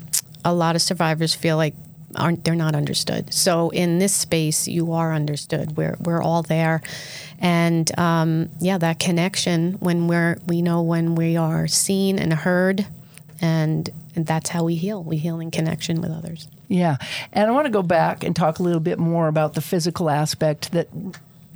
a 0.46 0.54
lot 0.54 0.76
of 0.76 0.84
survivors 0.84 1.34
feel 1.34 1.58
like 1.58 1.74
aren't 2.16 2.44
they're 2.44 2.56
not 2.56 2.76
understood. 2.76 3.34
So 3.34 3.70
in 3.70 4.00
this 4.00 4.16
space, 4.16 4.68
you 4.68 4.94
are 4.94 5.14
understood. 5.14 5.78
We're 5.78 5.98
we're 6.00 6.22
all 6.22 6.44
there, 6.44 6.82
and 7.40 7.98
um, 8.00 8.50
yeah, 8.60 8.78
that 8.78 9.00
connection 9.00 9.74
when 9.74 10.08
we're 10.08 10.38
we 10.48 10.62
know 10.62 10.82
when 10.82 11.16
we 11.16 11.38
are 11.38 11.68
seen 11.68 12.20
and 12.20 12.34
heard, 12.34 12.86
and, 13.42 13.90
and 14.16 14.26
that's 14.26 14.50
how 14.50 14.64
we 14.64 14.76
heal. 14.76 15.04
We 15.04 15.18
heal 15.18 15.40
in 15.40 15.52
connection 15.52 16.02
with 16.02 16.12
others. 16.12 16.48
Yeah, 16.68 16.98
and 17.32 17.48
I 17.48 17.52
want 17.52 17.66
to 17.66 17.72
go 17.72 17.84
back 17.84 18.24
and 18.24 18.36
talk 18.36 18.60
a 18.60 18.64
little 18.64 18.82
bit 18.82 19.00
more 19.00 19.28
about 19.28 19.54
the 19.54 19.62
physical 19.62 20.10
aspect 20.10 20.72
that 20.72 20.88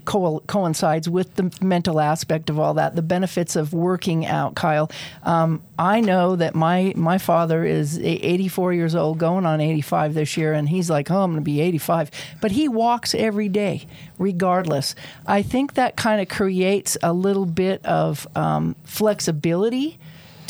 co- 0.06 0.42
coincides 0.48 1.10
with 1.10 1.36
the 1.36 1.52
mental 1.62 2.00
aspect 2.00 2.50
of 2.50 2.60
all 2.60 2.74
that, 2.76 2.96
the 2.96 3.02
benefits 3.02 3.56
of 3.56 3.74
working 3.74 4.26
out, 4.26 4.56
Kyle. 4.56 4.90
Um, 5.24 5.62
I 5.78 6.02
know 6.02 6.36
that 6.36 6.56
my, 6.56 6.94
my 6.96 7.18
father 7.18 7.64
is 7.64 7.98
84 8.00 8.74
years 8.74 8.96
old, 8.96 9.18
going 9.18 9.46
on 9.46 9.62
85 9.62 10.14
this 10.14 10.38
year, 10.38 10.54
and 10.54 10.70
he's 10.70 10.90
like, 10.90 11.10
oh, 11.12 11.24
I'm 11.24 11.32
going 11.32 11.42
to 11.42 11.46
be 11.46 11.62
85. 11.62 12.12
But 12.40 12.52
he 12.52 12.68
walks 12.68 13.14
every 13.16 13.50
day, 13.50 13.86
regardless. 14.18 14.96
I 15.26 15.42
think 15.42 15.74
that 15.76 15.96
kind 15.96 16.22
of 16.22 16.30
creates 16.30 16.98
a 17.02 17.14
little 17.14 17.46
bit 17.46 17.86
of 17.86 18.28
um, 18.36 18.76
flexibility 18.84 20.00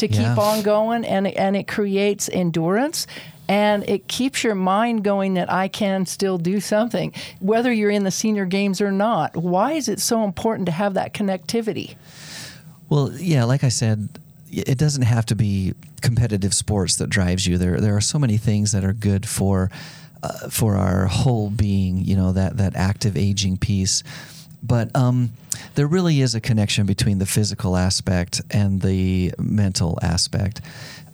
to 0.02 0.08
keep 0.08 0.22
yeah. 0.22 0.36
on 0.36 0.64
going 0.64 1.06
and 1.06 1.28
and 1.28 1.56
it 1.56 1.68
creates 1.68 2.28
endurance 2.34 3.06
and 3.52 3.84
it 3.90 4.08
keeps 4.08 4.46
your 4.46 4.56
mind 4.56 5.04
going 5.04 5.34
that 5.34 5.52
I 5.52 5.68
can 5.68 6.06
still 6.06 6.38
do 6.38 6.62
something, 6.62 7.14
whether 7.42 7.70
you're 7.70 7.92
in 7.92 8.06
the 8.06 8.12
senior 8.12 8.46
games 8.46 8.80
or 8.80 8.94
not. 8.94 9.36
Why 9.36 9.74
is 9.74 9.90
it 9.90 10.00
so 10.00 10.24
important 10.24 10.68
to 10.68 10.72
have 10.72 10.94
that 10.94 11.14
connectivity? 11.14 11.96
Well, 12.88 13.12
yeah, 13.12 13.44
like 13.44 13.66
I 13.66 13.68
said, 13.68 14.08
it 14.50 14.78
doesn't 14.78 15.04
have 15.04 15.26
to 15.26 15.36
be 15.36 15.74
competitive 16.02 16.54
sports 16.54 16.96
that 16.96 17.10
drives 17.10 17.46
you. 17.46 17.58
There, 17.58 17.82
there 17.82 17.98
are 17.98 18.02
so 18.02 18.18
many 18.18 18.38
things 18.38 18.72
that 18.72 18.86
are 18.86 18.94
good 18.94 19.28
for, 19.28 19.70
uh, 20.24 20.50
for 20.50 20.78
our 20.78 21.08
whole 21.08 21.50
being. 21.50 22.06
You 22.06 22.16
know 22.16 22.32
that 22.32 22.56
that 22.56 22.78
active 22.78 23.18
aging 23.18 23.58
piece, 23.58 24.02
but 24.64 24.96
um, 24.96 25.34
there 25.76 25.88
really 25.88 26.22
is 26.22 26.36
a 26.36 26.40
connection 26.40 26.86
between 26.86 27.18
the 27.18 27.26
physical 27.26 27.76
aspect 27.76 28.42
and 28.50 28.82
the 28.82 29.34
mental 29.38 30.00
aspect. 30.02 30.62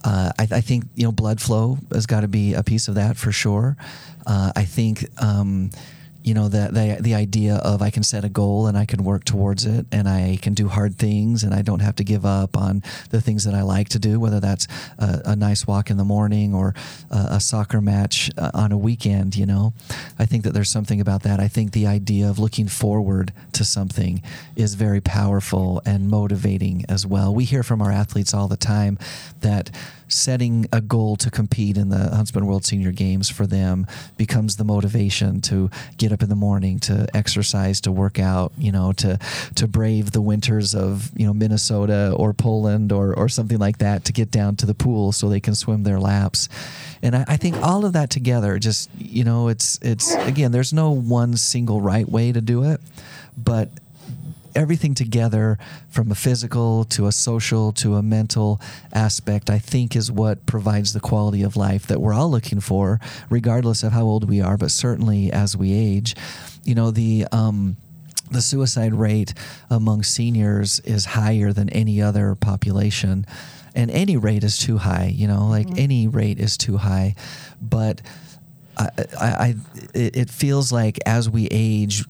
Uh, 0.07 0.31
I, 0.39 0.47
I, 0.49 0.61
think 0.61 0.85
you 0.95 1.03
know 1.03 1.11
blood 1.11 1.41
flow 1.41 1.77
has 1.91 2.05
got 2.05 2.21
to 2.21 2.29
be 2.29 2.53
a 2.53 2.63
piece 2.63 2.87
of 2.87 2.95
that 2.95 3.17
for 3.17 3.33
sure. 3.33 3.75
Uh, 4.25 4.53
I 4.55 4.63
think 4.63 5.05
um, 5.21 5.69
you 6.23 6.33
know 6.33 6.47
the, 6.47 6.69
the 6.71 7.01
the 7.01 7.13
idea 7.13 7.55
of 7.55 7.81
I 7.81 7.89
can 7.89 8.03
set 8.03 8.23
a 8.23 8.29
goal 8.29 8.67
and 8.67 8.77
I 8.77 8.85
can 8.85 9.03
work 9.03 9.25
towards 9.25 9.65
it 9.65 9.85
and 9.91 10.07
I 10.07 10.39
can 10.41 10.53
do 10.53 10.69
hard 10.69 10.95
things 10.97 11.43
and 11.43 11.53
I 11.53 11.61
don't 11.61 11.81
have 11.81 11.97
to 11.97 12.05
give 12.05 12.25
up 12.25 12.55
on 12.55 12.83
the 13.09 13.19
things 13.19 13.43
that 13.43 13.53
I 13.53 13.63
like 13.63 13.89
to 13.89 13.99
do, 13.99 14.17
whether 14.17 14.39
that's 14.39 14.65
a, 14.97 15.23
a 15.25 15.35
nice 15.35 15.67
walk 15.67 15.89
in 15.89 15.97
the 15.97 16.05
morning 16.05 16.53
or 16.53 16.73
a, 17.11 17.27
a 17.31 17.39
soccer 17.41 17.81
match 17.81 18.31
uh, 18.37 18.51
on 18.53 18.71
a 18.71 18.77
weekend. 18.77 19.35
You 19.35 19.45
know, 19.45 19.73
I 20.17 20.25
think 20.25 20.45
that 20.45 20.53
there's 20.53 20.69
something 20.69 21.01
about 21.01 21.23
that. 21.23 21.41
I 21.41 21.49
think 21.49 21.73
the 21.73 21.85
idea 21.85 22.29
of 22.29 22.39
looking 22.39 22.69
forward 22.69 23.33
to 23.51 23.65
something 23.65 24.21
is 24.55 24.75
very 24.75 25.01
powerful 25.01 25.81
and 25.85 26.09
motivating 26.09 26.85
as 26.87 27.05
well. 27.05 27.35
We 27.35 27.43
hear 27.43 27.61
from 27.61 27.81
our 27.81 27.91
athletes 27.91 28.33
all 28.33 28.47
the 28.47 28.55
time 28.55 28.97
that 29.41 29.69
setting 30.07 30.67
a 30.71 30.81
goal 30.81 31.15
to 31.17 31.29
compete 31.29 31.77
in 31.77 31.89
the 31.89 31.97
Huntsman 31.97 32.45
World 32.45 32.65
Senior 32.65 32.91
Games 32.91 33.29
for 33.29 33.45
them 33.45 33.87
becomes 34.17 34.55
the 34.55 34.63
motivation 34.63 35.41
to 35.41 35.69
get 35.97 36.11
up 36.11 36.23
in 36.23 36.29
the 36.29 36.35
morning, 36.35 36.79
to 36.81 37.07
exercise, 37.13 37.81
to 37.81 37.91
work 37.91 38.19
out, 38.19 38.51
you 38.57 38.71
know, 38.71 38.93
to 38.93 39.19
to 39.55 39.67
brave 39.67 40.11
the 40.11 40.21
winters 40.21 40.73
of 40.75 41.11
you 41.15 41.25
know 41.25 41.33
Minnesota 41.33 42.13
or 42.15 42.33
Poland 42.33 42.91
or 42.91 43.13
or 43.13 43.29
something 43.29 43.57
like 43.57 43.79
that 43.79 44.05
to 44.05 44.13
get 44.13 44.31
down 44.31 44.55
to 44.57 44.65
the 44.65 44.73
pool 44.73 45.11
so 45.11 45.29
they 45.29 45.39
can 45.39 45.55
swim 45.55 45.83
their 45.83 45.99
laps. 45.99 46.49
And 47.01 47.15
I, 47.15 47.25
I 47.27 47.37
think 47.37 47.57
all 47.57 47.85
of 47.85 47.93
that 47.93 48.09
together, 48.09 48.57
just 48.59 48.89
you 48.97 49.23
know, 49.23 49.47
it's 49.47 49.79
it's 49.81 50.13
again, 50.15 50.51
there's 50.51 50.73
no 50.73 50.91
one 50.91 51.37
single 51.37 51.81
right 51.81 52.07
way 52.07 52.31
to 52.31 52.41
do 52.41 52.63
it, 52.63 52.81
but 53.37 53.69
everything 54.55 54.93
together 54.93 55.57
from 55.89 56.11
a 56.11 56.15
physical 56.15 56.83
to 56.85 57.07
a 57.07 57.11
social 57.11 57.71
to 57.73 57.95
a 57.95 58.03
mental 58.03 58.59
aspect, 58.93 59.49
I 59.49 59.59
think 59.59 59.95
is 59.95 60.11
what 60.11 60.45
provides 60.45 60.93
the 60.93 60.99
quality 60.99 61.43
of 61.43 61.55
life 61.55 61.87
that 61.87 62.01
we're 62.01 62.13
all 62.13 62.29
looking 62.29 62.59
for, 62.59 62.99
regardless 63.29 63.83
of 63.83 63.91
how 63.91 64.03
old 64.03 64.29
we 64.29 64.41
are, 64.41 64.57
but 64.57 64.71
certainly 64.71 65.31
as 65.31 65.55
we 65.55 65.73
age. 65.73 66.15
You 66.63 66.75
know, 66.75 66.91
the, 66.91 67.25
um, 67.31 67.77
the 68.31 68.41
suicide 68.41 68.93
rate 68.93 69.33
among 69.69 70.03
seniors 70.03 70.79
is 70.81 71.05
higher 71.05 71.53
than 71.53 71.69
any 71.69 72.01
other 72.01 72.35
population. 72.35 73.25
And 73.75 73.91
any 73.91 74.17
rate 74.17 74.43
is 74.43 74.57
too 74.57 74.77
high, 74.77 75.13
you 75.13 75.27
know, 75.27 75.47
like 75.47 75.67
mm-hmm. 75.67 75.79
any 75.79 76.07
rate 76.07 76.39
is 76.39 76.57
too 76.57 76.77
high. 76.77 77.15
But 77.61 78.01
I, 78.75 78.89
I, 79.19 79.27
I, 79.27 79.55
it 79.93 80.29
feels 80.29 80.71
like 80.71 80.99
as 81.05 81.29
we 81.29 81.47
age, 81.51 82.03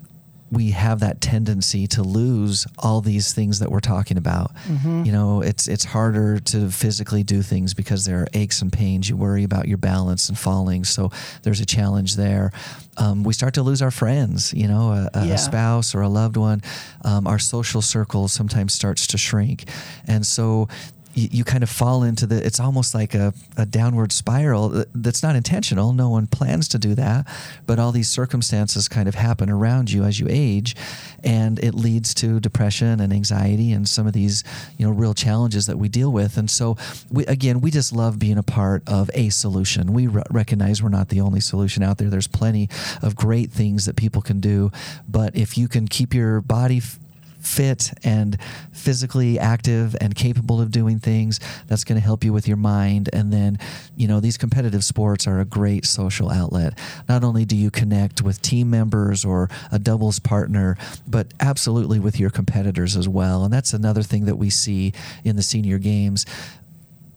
we 0.52 0.72
have 0.72 1.02
that 1.02 1.20
tendency 1.20 1.88
to 1.88 2.04
lose 2.04 2.66
all 2.78 3.02
these 3.02 3.34
things 3.34 3.60
that 3.60 3.70
we're 3.70 3.80
talking 3.80 4.18
about. 4.18 4.56
Mm-hmm. 4.68 5.04
You 5.04 5.12
know, 5.12 5.42
it's 5.42 5.68
it's 5.68 5.84
harder 5.84 6.40
to 6.40 6.70
physically 6.70 7.24
do 7.24 7.42
things 7.42 7.74
because 7.74 8.06
there 8.06 8.22
are 8.22 8.28
aches 8.34 8.62
and 8.62 8.72
pains. 8.72 9.10
You 9.10 9.18
worry 9.18 9.44
about 9.44 9.68
your 9.68 9.78
balance 9.78 10.30
and 10.30 10.38
falling, 10.38 10.86
so 10.86 11.12
there's 11.44 11.60
a 11.60 11.66
challenge 11.66 12.16
there. 12.16 12.52
Um, 12.98 13.24
we 13.24 13.34
start 13.34 13.54
to 13.56 13.64
lose 13.64 13.82
our 13.82 13.92
friends. 13.92 14.54
You 14.54 14.68
know, 14.68 14.92
a, 14.92 15.10
a, 15.14 15.26
yeah. 15.28 15.36
spouse 15.36 15.94
or 15.94 16.02
a 16.02 16.10
loved 16.10 16.38
one. 16.38 16.62
Um, 17.04 17.28
our 17.28 17.40
social 17.40 17.82
circle 17.82 18.28
sometimes 18.28 18.74
starts 18.74 19.08
to 19.08 19.18
shrink, 19.18 19.66
and 20.08 20.26
so 20.26 20.70
you, 21.18 21.30
you 21.32 21.44
kind 21.44 21.64
of 21.64 21.70
fall 21.70 22.04
into 22.04 22.28
the 22.28 22.46
it's 22.46 22.60
almost 22.60 22.94
like 22.94 23.16
a, 23.16 23.34
a 23.58 23.66
downward 23.66 24.12
spiral. 24.12 24.86
That's 24.94 25.24
not 25.24 25.36
intentional. 25.36 25.92
No 25.92 26.10
one 26.10 26.28
plans 26.28 26.68
to 26.70 26.78
do 26.78 26.94
that. 26.96 27.28
But 27.66 27.80
all 27.80 27.92
these 27.92 28.08
circumstances 28.08 28.88
kind 28.88 29.10
of 29.10 29.16
happen 29.16 29.50
around 29.50 29.92
you 29.92 30.04
as 30.04 30.20
you 30.20 30.28
age 30.30 30.76
and 31.24 31.58
it 31.60 31.74
leads 31.74 32.14
to 32.16 32.40
depression 32.40 33.00
and 33.00 33.12
anxiety 33.12 33.72
and 33.72 33.90
some 33.90 34.06
of 34.06 34.14
these 34.14 34.44
you 34.78 34.86
know 34.86 34.94
real 34.94 35.16
challenges 35.16 35.66
that 35.66 35.78
we 35.78 35.90
deal 35.90 36.12
with. 36.12 36.38
And 36.38 36.50
so 36.50 36.78
we, 37.10 37.26
again 37.26 37.62
we 37.62 37.72
just 37.72 37.92
love 37.92 38.20
being 38.20 38.38
a 38.38 38.44
part 38.44 38.84
of 38.88 39.10
a 39.16 39.30
solution. 39.30 39.94
We 39.94 40.08
re- 40.08 40.24
recognize 40.30 40.84
we're 40.84 40.90
not 40.90 41.10
the 41.10 41.22
only 41.22 41.40
solution 41.40 41.82
out 41.82 41.98
there. 41.98 42.10
There's 42.10 42.28
plenty 42.28 42.70
of 43.02 43.16
great 43.16 43.52
things 43.52 43.86
that 43.86 43.96
people 43.96 44.22
can 44.22 44.40
do. 44.40 44.72
But 45.08 45.36
if 45.36 45.58
you 45.58 45.68
can 45.68 45.88
keep 45.88 46.14
your 46.14 46.42
body 46.42 46.78
f- 46.78 47.00
fit 47.48 47.92
and 48.04 48.38
physically 48.72 49.40
active 49.40 49.96
and 50.02 50.14
capable 50.14 50.62
of 50.62 50.72
doing 50.72 51.00
things. 51.00 51.40
That's 51.68 51.84
going 51.84 52.00
to 52.00 52.06
help 52.06 52.24
you 52.24 52.34
with 52.34 52.48
your 52.48 52.58
mind. 52.58 53.10
And 53.14 53.32
then, 53.32 53.58
you 53.96 54.08
know, 54.08 54.20
these 54.20 54.38
competitive 54.38 54.84
sports 54.84 55.26
are 55.28 55.40
a 55.40 55.46
great 55.46 55.86
social 55.86 56.30
outlet. 56.30 56.78
Not 57.08 57.24
only 57.24 57.46
do 57.46 57.56
you 57.56 57.72
connect 57.72 58.22
with 58.22 58.42
team 58.42 58.70
members 58.70 59.26
or 59.26 59.50
a 59.72 59.80
doubles 59.80 60.20
partner, 60.20 60.78
but 61.08 61.28
absolutely 61.40 62.00
with 62.00 62.20
your 62.20 62.30
competitors 62.30 62.96
as 62.96 63.08
well. 63.08 63.44
And 63.44 63.54
that's 63.54 63.74
another 63.74 64.04
thing 64.04 64.26
that 64.26 64.36
we 64.36 64.50
see 64.50 64.94
in 65.24 65.36
the 65.36 65.44
senior 65.44 65.78
games 65.78 66.26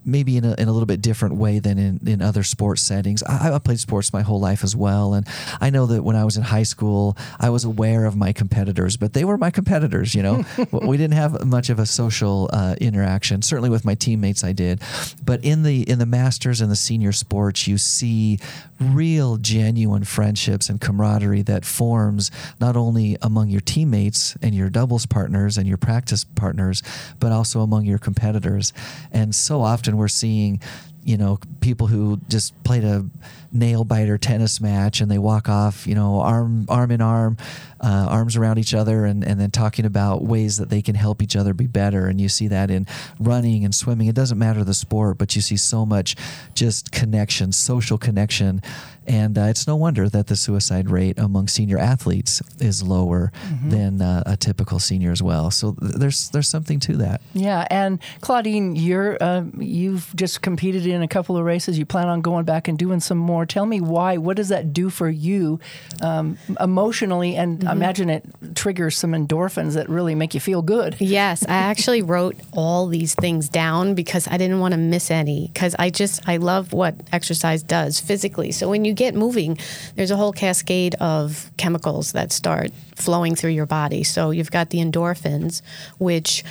maybe 0.04 0.36
in 0.36 0.44
a, 0.44 0.54
in 0.54 0.68
a 0.68 0.72
little 0.72 0.86
bit 0.86 1.00
different 1.00 1.36
way 1.36 1.58
than 1.58 1.78
in, 1.78 2.00
in 2.06 2.22
other 2.22 2.42
sports 2.42 2.82
settings. 2.82 3.22
I, 3.22 3.54
I 3.54 3.58
played 3.58 3.80
sports 3.80 4.12
my 4.12 4.22
whole 4.22 4.40
life 4.40 4.64
as 4.64 4.74
well. 4.74 5.14
And 5.14 5.26
I 5.60 5.70
know 5.70 5.86
that 5.86 6.02
when 6.02 6.16
I 6.16 6.24
was 6.24 6.36
in 6.36 6.42
high 6.42 6.62
school, 6.62 7.16
I 7.38 7.50
was 7.50 7.64
aware 7.64 8.04
of 8.06 8.16
my 8.16 8.32
competitors, 8.32 8.96
but 8.96 9.12
they 9.12 9.24
were 9.24 9.36
my 9.36 9.50
competitors, 9.50 10.14
you 10.14 10.22
know. 10.22 10.44
we 10.72 10.96
didn't 10.96 11.16
have 11.16 11.44
much 11.44 11.70
of 11.70 11.78
a 11.78 11.86
social 11.86 12.48
uh, 12.52 12.76
interaction. 12.80 13.42
Certainly 13.42 13.70
with 13.70 13.84
my 13.84 13.94
teammates, 13.94 14.42
I 14.42 14.52
did. 14.52 14.80
But 15.24 15.44
in 15.44 15.62
the, 15.62 15.88
in 15.88 15.98
the 15.98 16.06
masters 16.06 16.60
and 16.60 16.70
the 16.70 16.76
senior 16.76 17.12
sports, 17.12 17.66
you 17.66 17.78
see 17.78 18.38
real, 18.80 19.36
genuine 19.36 20.04
friendships 20.04 20.68
and 20.68 20.80
camaraderie 20.80 21.42
that 21.42 21.64
forms 21.64 22.30
not 22.60 22.76
only 22.76 23.16
among 23.20 23.48
your 23.48 23.60
teammates 23.60 24.36
and 24.42 24.54
your 24.54 24.70
doubles 24.70 25.06
partners 25.06 25.58
and 25.58 25.68
your 25.68 25.76
practice 25.76 26.24
partners, 26.24 26.82
but 27.18 27.30
also 27.30 27.60
among 27.60 27.84
your 27.84 27.98
competitors. 27.98 28.72
And 29.12 29.34
so 29.34 29.60
often, 29.60 29.96
we're 29.96 30.08
seeing, 30.08 30.60
you 31.02 31.16
know, 31.16 31.38
people 31.60 31.86
who 31.86 32.20
just 32.28 32.62
played 32.62 32.84
a 32.84 33.06
nail 33.52 33.84
biter 33.84 34.18
tennis 34.18 34.60
match 34.60 35.00
and 35.00 35.10
they 35.10 35.18
walk 35.18 35.48
off, 35.48 35.86
you 35.86 35.94
know, 35.94 36.20
arm 36.20 36.66
arm 36.68 36.90
in 36.90 37.00
arm, 37.00 37.36
uh, 37.80 38.06
arms 38.08 38.36
around 38.36 38.58
each 38.58 38.74
other, 38.74 39.04
and, 39.06 39.24
and 39.24 39.40
then 39.40 39.50
talking 39.50 39.86
about 39.86 40.22
ways 40.22 40.58
that 40.58 40.68
they 40.68 40.82
can 40.82 40.94
help 40.94 41.22
each 41.22 41.36
other 41.36 41.54
be 41.54 41.66
better. 41.66 42.06
And 42.06 42.20
you 42.20 42.28
see 42.28 42.48
that 42.48 42.70
in 42.70 42.86
running 43.18 43.64
and 43.64 43.74
swimming. 43.74 44.08
It 44.08 44.14
doesn't 44.14 44.38
matter 44.38 44.62
the 44.62 44.74
sport, 44.74 45.18
but 45.18 45.34
you 45.34 45.42
see 45.42 45.56
so 45.56 45.86
much 45.86 46.16
just 46.54 46.92
connection, 46.92 47.52
social 47.52 47.98
connection. 47.98 48.62
And 49.10 49.36
uh, 49.36 49.42
it's 49.42 49.66
no 49.66 49.74
wonder 49.74 50.08
that 50.08 50.28
the 50.28 50.36
suicide 50.36 50.88
rate 50.88 51.18
among 51.18 51.48
senior 51.48 51.78
athletes 51.78 52.40
is 52.60 52.80
lower 52.80 53.32
mm-hmm. 53.48 53.70
than 53.70 54.00
uh, 54.00 54.22
a 54.24 54.36
typical 54.36 54.78
senior 54.78 55.10
as 55.10 55.20
well. 55.20 55.50
So 55.50 55.72
th- 55.72 55.94
there's 55.94 56.30
there's 56.30 56.46
something 56.46 56.78
to 56.80 56.96
that. 56.98 57.20
Yeah, 57.34 57.66
and 57.70 57.98
Claudine, 58.20 58.76
you're 58.76 59.20
uh, 59.20 59.46
you've 59.58 60.14
just 60.14 60.42
competed 60.42 60.86
in 60.86 61.02
a 61.02 61.08
couple 61.08 61.36
of 61.36 61.44
races. 61.44 61.76
You 61.76 61.86
plan 61.86 62.06
on 62.06 62.20
going 62.20 62.44
back 62.44 62.68
and 62.68 62.78
doing 62.78 63.00
some 63.00 63.18
more. 63.18 63.44
Tell 63.46 63.66
me 63.66 63.80
why. 63.80 64.16
What 64.16 64.36
does 64.36 64.48
that 64.50 64.72
do 64.72 64.90
for 64.90 65.08
you 65.08 65.58
um, 66.02 66.38
emotionally? 66.60 67.34
And 67.34 67.58
mm-hmm. 67.58 67.68
imagine 67.68 68.10
it 68.10 68.24
triggers 68.54 68.96
some 68.96 69.10
endorphins 69.10 69.74
that 69.74 69.88
really 69.88 70.14
make 70.14 70.34
you 70.34 70.40
feel 70.40 70.62
good. 70.62 70.94
Yes, 71.00 71.44
I 71.48 71.54
actually 71.54 72.02
wrote 72.12 72.36
all 72.52 72.86
these 72.86 73.16
things 73.16 73.48
down 73.48 73.94
because 73.94 74.28
I 74.28 74.36
didn't 74.36 74.60
want 74.60 74.70
to 74.70 74.78
miss 74.78 75.10
any. 75.10 75.50
Because 75.52 75.74
I 75.80 75.90
just 75.90 76.28
I 76.28 76.36
love 76.36 76.72
what 76.72 76.94
exercise 77.12 77.64
does 77.64 77.98
physically. 77.98 78.52
So 78.52 78.70
when 78.70 78.84
you 78.84 78.94
get 79.00 79.14
moving, 79.14 79.58
there's 79.96 80.10
a 80.10 80.16
whole 80.16 80.32
cascade 80.32 80.94
of 80.96 81.50
chemicals 81.56 82.12
that 82.12 82.30
start 82.30 82.70
flowing 82.94 83.34
through 83.34 83.50
your 83.50 83.64
body. 83.64 84.04
So 84.04 84.30
you've 84.30 84.50
got 84.50 84.68
the 84.68 84.78
endorphins, 84.78 85.62
which 85.98 86.44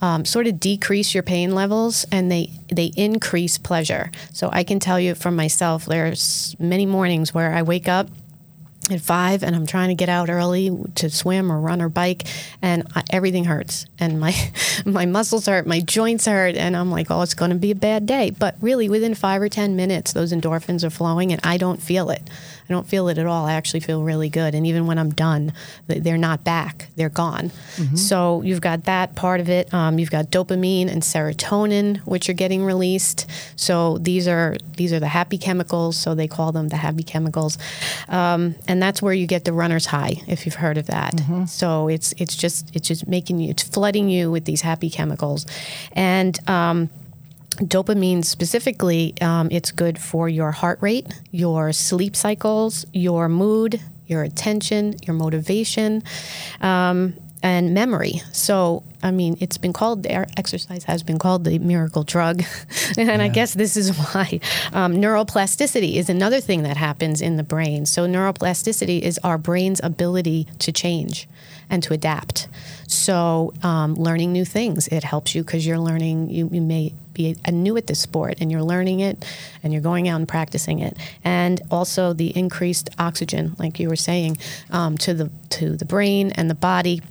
um, 0.00 0.24
sort 0.24 0.48
of 0.48 0.58
decrease 0.58 1.14
your 1.14 1.22
pain 1.22 1.54
levels 1.54 2.04
and 2.10 2.28
they 2.28 2.50
they 2.66 2.90
increase 2.96 3.56
pleasure. 3.56 4.10
So 4.32 4.50
I 4.52 4.64
can 4.64 4.80
tell 4.80 4.98
you 4.98 5.14
from 5.14 5.36
myself, 5.36 5.86
there's 5.86 6.56
many 6.58 6.86
mornings 6.86 7.32
where 7.32 7.54
I 7.54 7.62
wake 7.62 7.88
up 7.88 8.08
at 8.90 9.00
five 9.00 9.42
and 9.42 9.54
I'm 9.54 9.66
trying 9.66 9.88
to 9.88 9.94
get 9.94 10.08
out 10.08 10.28
early 10.28 10.70
to 10.96 11.10
swim 11.10 11.52
or 11.52 11.60
run 11.60 11.80
or 11.80 11.88
bike 11.88 12.24
and 12.60 12.86
I, 12.94 13.02
everything 13.10 13.44
hurts 13.44 13.86
and 13.98 14.18
my 14.18 14.34
my 14.86 15.06
muscles 15.06 15.46
hurt 15.46 15.66
my 15.66 15.80
joints 15.80 16.26
hurt 16.26 16.56
and 16.56 16.76
I'm 16.76 16.90
like 16.90 17.10
oh 17.10 17.22
it's 17.22 17.34
going 17.34 17.50
to 17.50 17.56
be 17.56 17.70
a 17.70 17.76
bad 17.76 18.06
day. 18.06 18.30
But 18.30 18.56
really 18.60 18.88
within 18.88 19.14
5 19.14 19.42
or 19.42 19.48
10 19.48 19.76
minutes 19.76 20.12
those 20.12 20.32
endorphins 20.32 20.84
are 20.84 20.90
flowing 20.90 21.32
and 21.32 21.40
I 21.44 21.58
don't 21.58 21.80
feel 21.80 22.10
it. 22.10 22.22
I 22.68 22.72
don't 22.72 22.86
feel 22.86 23.08
it 23.08 23.18
at 23.18 23.26
all. 23.26 23.46
I 23.46 23.54
actually 23.54 23.80
feel 23.80 24.02
really 24.02 24.28
good 24.28 24.54
and 24.54 24.66
even 24.66 24.86
when 24.86 24.98
I'm 24.98 25.10
done 25.10 25.52
they're 25.86 26.18
not 26.18 26.42
back. 26.42 26.88
They're 26.96 27.08
gone. 27.08 27.50
Mm-hmm. 27.76 27.96
so 27.96 28.42
you've 28.42 28.60
got 28.60 28.84
that 28.84 29.14
part 29.14 29.40
of 29.40 29.48
it. 29.48 29.72
Um, 29.72 29.98
you've 29.98 30.10
got 30.10 30.26
dopamine 30.26 30.90
and 30.90 31.02
serotonin 31.02 31.98
which 31.98 32.28
are 32.28 32.34
getting 32.34 32.64
released. 32.64 33.28
So 33.56 33.98
these 33.98 34.26
are 34.26 34.56
these 34.76 34.92
are 34.92 35.00
the 35.00 35.08
happy 35.08 35.38
chemicals 35.38 35.96
so 35.96 36.14
they 36.14 36.28
call 36.28 36.52
them 36.52 36.68
the 36.68 36.76
happy 36.76 37.02
chemicals. 37.02 37.58
Um, 38.08 38.54
and 38.72 38.82
that's 38.82 39.02
where 39.02 39.12
you 39.12 39.26
get 39.26 39.44
the 39.44 39.52
runner's 39.52 39.84
high, 39.84 40.14
if 40.26 40.46
you've 40.46 40.54
heard 40.54 40.78
of 40.78 40.86
that. 40.86 41.14
Mm-hmm. 41.16 41.44
So 41.44 41.88
it's 41.88 42.14
it's 42.16 42.34
just 42.34 42.74
it's 42.74 42.88
just 42.88 43.06
making 43.06 43.38
you 43.38 43.50
it's 43.50 43.62
flooding 43.62 44.08
you 44.08 44.30
with 44.30 44.46
these 44.46 44.62
happy 44.62 44.88
chemicals, 44.88 45.44
and 45.92 46.38
um, 46.48 46.88
dopamine 47.58 48.24
specifically, 48.24 49.12
um, 49.20 49.48
it's 49.50 49.70
good 49.70 49.98
for 49.98 50.26
your 50.26 50.52
heart 50.52 50.78
rate, 50.80 51.06
your 51.32 51.74
sleep 51.74 52.16
cycles, 52.16 52.86
your 52.94 53.28
mood, 53.28 53.78
your 54.06 54.22
attention, 54.22 54.94
your 55.02 55.16
motivation. 55.16 56.02
Um, 56.62 57.12
and 57.42 57.74
memory. 57.74 58.22
So, 58.32 58.84
I 59.02 59.10
mean, 59.10 59.36
it's 59.40 59.58
been 59.58 59.72
called, 59.72 60.06
exercise 60.06 60.84
has 60.84 61.02
been 61.02 61.18
called 61.18 61.44
the 61.44 61.58
miracle 61.58 62.04
drug. 62.04 62.44
and 62.96 63.08
yeah. 63.08 63.22
I 63.22 63.28
guess 63.28 63.54
this 63.54 63.76
is 63.76 63.96
why. 63.96 64.40
Um, 64.72 64.94
neuroplasticity 64.94 65.94
is 65.94 66.08
another 66.08 66.40
thing 66.40 66.62
that 66.62 66.76
happens 66.76 67.20
in 67.20 67.36
the 67.36 67.42
brain. 67.42 67.86
So, 67.86 68.06
neuroplasticity 68.06 69.00
is 69.00 69.18
our 69.24 69.38
brain's 69.38 69.80
ability 69.82 70.46
to 70.60 70.72
change 70.72 71.28
and 71.68 71.82
to 71.82 71.94
adapt. 71.94 72.48
So, 72.86 73.52
um, 73.62 73.94
learning 73.94 74.32
new 74.32 74.44
things, 74.44 74.86
it 74.88 75.02
helps 75.02 75.34
you 75.34 75.42
because 75.42 75.66
you're 75.66 75.78
learning, 75.78 76.30
you, 76.30 76.48
you 76.52 76.60
may 76.60 76.92
be 77.14 77.36
new 77.50 77.76
at 77.76 77.86
this 77.86 78.00
sport 78.00 78.36
and 78.40 78.50
you're 78.50 78.62
learning 78.62 79.00
it 79.00 79.24
and 79.62 79.72
you're 79.72 79.82
going 79.82 80.08
out 80.08 80.16
and 80.16 80.28
practicing 80.28 80.78
it. 80.78 80.96
And 81.24 81.60
also 81.70 82.12
the 82.12 82.36
increased 82.36 82.90
oxygen, 82.98 83.54
like 83.58 83.80
you 83.80 83.88
were 83.88 83.96
saying, 83.96 84.38
um, 84.70 84.96
to 84.98 85.14
the 85.14 85.30
to 85.50 85.76
the 85.76 85.84
brain 85.84 86.32
and 86.32 86.48
the 86.48 86.54
body 86.54 87.02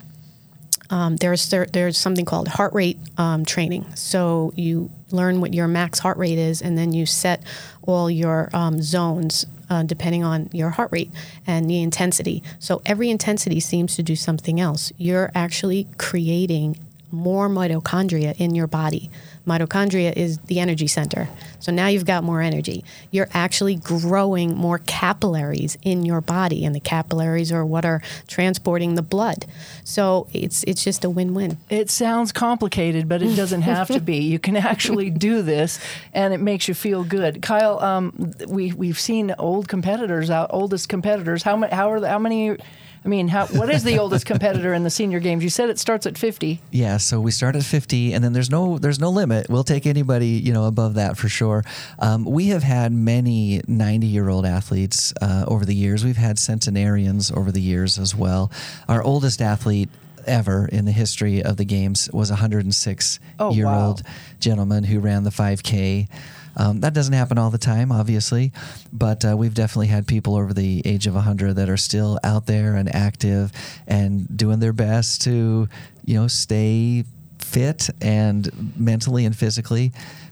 um, 0.91 1.15
there's 1.15 1.49
there, 1.49 1.65
there's 1.65 1.97
something 1.97 2.25
called 2.25 2.47
heart 2.47 2.73
rate 2.73 2.99
um, 3.17 3.45
training. 3.45 3.85
So 3.95 4.53
you 4.55 4.91
learn 5.09 5.41
what 5.41 5.53
your 5.53 5.67
max 5.67 5.99
heart 5.99 6.17
rate 6.17 6.37
is, 6.37 6.61
and 6.61 6.77
then 6.77 6.93
you 6.93 7.05
set 7.05 7.43
all 7.81 8.11
your 8.11 8.49
um, 8.53 8.81
zones 8.81 9.45
uh, 9.69 9.83
depending 9.83 10.23
on 10.23 10.49
your 10.51 10.69
heart 10.69 10.91
rate 10.91 11.09
and 11.47 11.69
the 11.69 11.81
intensity. 11.81 12.43
So 12.59 12.81
every 12.85 13.09
intensity 13.09 13.59
seems 13.59 13.95
to 13.95 14.03
do 14.03 14.15
something 14.15 14.59
else. 14.59 14.91
You're 14.97 15.31
actually 15.33 15.87
creating 15.97 16.77
more 17.09 17.49
mitochondria 17.49 18.35
in 18.37 18.53
your 18.53 18.67
body. 18.67 19.09
Mitochondria 19.45 20.13
is 20.15 20.37
the 20.39 20.59
energy 20.59 20.87
center. 20.87 21.27
So 21.59 21.71
now 21.71 21.87
you've 21.87 22.05
got 22.05 22.23
more 22.23 22.41
energy. 22.41 22.83
You're 23.09 23.29
actually 23.33 23.75
growing 23.75 24.55
more 24.55 24.79
capillaries 24.79 25.77
in 25.81 26.05
your 26.05 26.21
body, 26.21 26.65
and 26.65 26.75
the 26.75 26.79
capillaries 26.79 27.51
are 27.51 27.65
what 27.65 27.85
are 27.85 28.01
transporting 28.27 28.95
the 28.95 29.01
blood. 29.01 29.45
So 29.83 30.27
it's 30.33 30.63
it's 30.63 30.83
just 30.83 31.03
a 31.03 31.09
win-win. 31.09 31.57
It 31.69 31.89
sounds 31.89 32.31
complicated, 32.31 33.09
but 33.09 33.21
it 33.21 33.35
doesn't 33.35 33.61
have 33.63 33.87
to 33.87 33.99
be. 33.99 34.17
You 34.17 34.39
can 34.39 34.55
actually 34.55 35.09
do 35.29 35.41
this, 35.41 35.79
and 36.13 36.33
it 36.33 36.39
makes 36.39 36.67
you 36.67 36.73
feel 36.73 37.03
good. 37.03 37.41
Kyle, 37.41 37.79
um, 37.79 38.33
we 38.47 38.73
we've 38.73 38.99
seen 38.99 39.33
old 39.37 39.67
competitors 39.67 40.29
out, 40.29 40.49
oldest 40.51 40.89
competitors. 40.89 41.43
How 41.43 41.55
many? 41.55 41.73
How 41.73 41.91
are 41.91 41.99
the, 41.99 42.09
how 42.09 42.19
many? 42.19 42.57
I 43.03 43.07
mean, 43.07 43.29
how, 43.29 43.47
what 43.47 43.69
is 43.71 43.83
the 43.83 43.97
oldest 43.97 44.27
competitor 44.27 44.73
in 44.75 44.83
the 44.83 44.91
senior 44.91 45.19
games? 45.19 45.43
You 45.43 45.49
said 45.49 45.71
it 45.71 45.79
starts 45.79 46.05
at 46.05 46.17
50. 46.19 46.59
Yeah, 46.69 46.97
so 46.97 47.19
we 47.19 47.31
start 47.31 47.55
at 47.55 47.63
50, 47.63 48.13
and 48.13 48.23
then 48.23 48.33
there's 48.33 48.51
no 48.51 48.77
there's 48.77 48.99
no 48.99 49.09
limit. 49.09 49.49
We'll 49.49 49.63
take 49.63 49.87
anybody 49.87 50.27
you 50.27 50.53
know 50.53 50.65
above 50.65 50.93
that 50.95 51.17
for 51.17 51.27
sure. 51.27 51.63
Um, 51.97 52.25
we 52.25 52.47
have 52.47 52.61
had 52.61 52.91
many 52.91 53.61
90 53.67 54.05
year 54.05 54.29
old 54.29 54.45
athletes 54.45 55.13
uh, 55.21 55.45
over 55.47 55.65
the 55.65 55.73
years. 55.73 56.05
We've 56.05 56.17
had 56.17 56.37
centenarians 56.37 57.31
over 57.31 57.51
the 57.51 57.61
years 57.61 57.97
as 57.97 58.15
well. 58.15 58.51
Our 58.87 59.01
oldest 59.01 59.41
athlete 59.41 59.89
ever 60.27 60.67
in 60.67 60.85
the 60.85 60.91
history 60.91 61.43
of 61.43 61.57
the 61.57 61.65
games 61.65 62.09
was 62.13 62.29
a 62.29 62.33
106 62.33 63.19
oh, 63.39 63.51
year 63.51 63.67
old 63.67 64.03
gentleman 64.39 64.83
who 64.83 64.99
ran 64.99 65.23
the 65.23 65.31
5K. 65.31 66.07
Um, 66.55 66.81
that 66.81 66.93
doesn't 66.93 67.13
happen 67.13 67.37
all 67.37 67.49
the 67.49 67.57
time, 67.57 67.91
obviously, 67.91 68.51
but 68.91 69.23
uh, 69.25 69.35
we've 69.37 69.53
definitely 69.53 69.87
had 69.87 70.07
people 70.07 70.35
over 70.35 70.53
the 70.53 70.81
age 70.85 71.07
of 71.07 71.15
100 71.15 71.53
that 71.55 71.69
are 71.69 71.77
still 71.77 72.19
out 72.23 72.45
there 72.45 72.75
and 72.75 72.93
active 72.93 73.51
and 73.87 74.37
doing 74.37 74.59
their 74.59 74.73
best 74.73 75.21
to, 75.23 75.69
you 76.05 76.15
know, 76.15 76.27
stay 76.27 77.05
fit 77.39 77.89
and 78.01 78.77
mentally 78.77 79.25
and 79.25 79.35
physically 79.35 79.91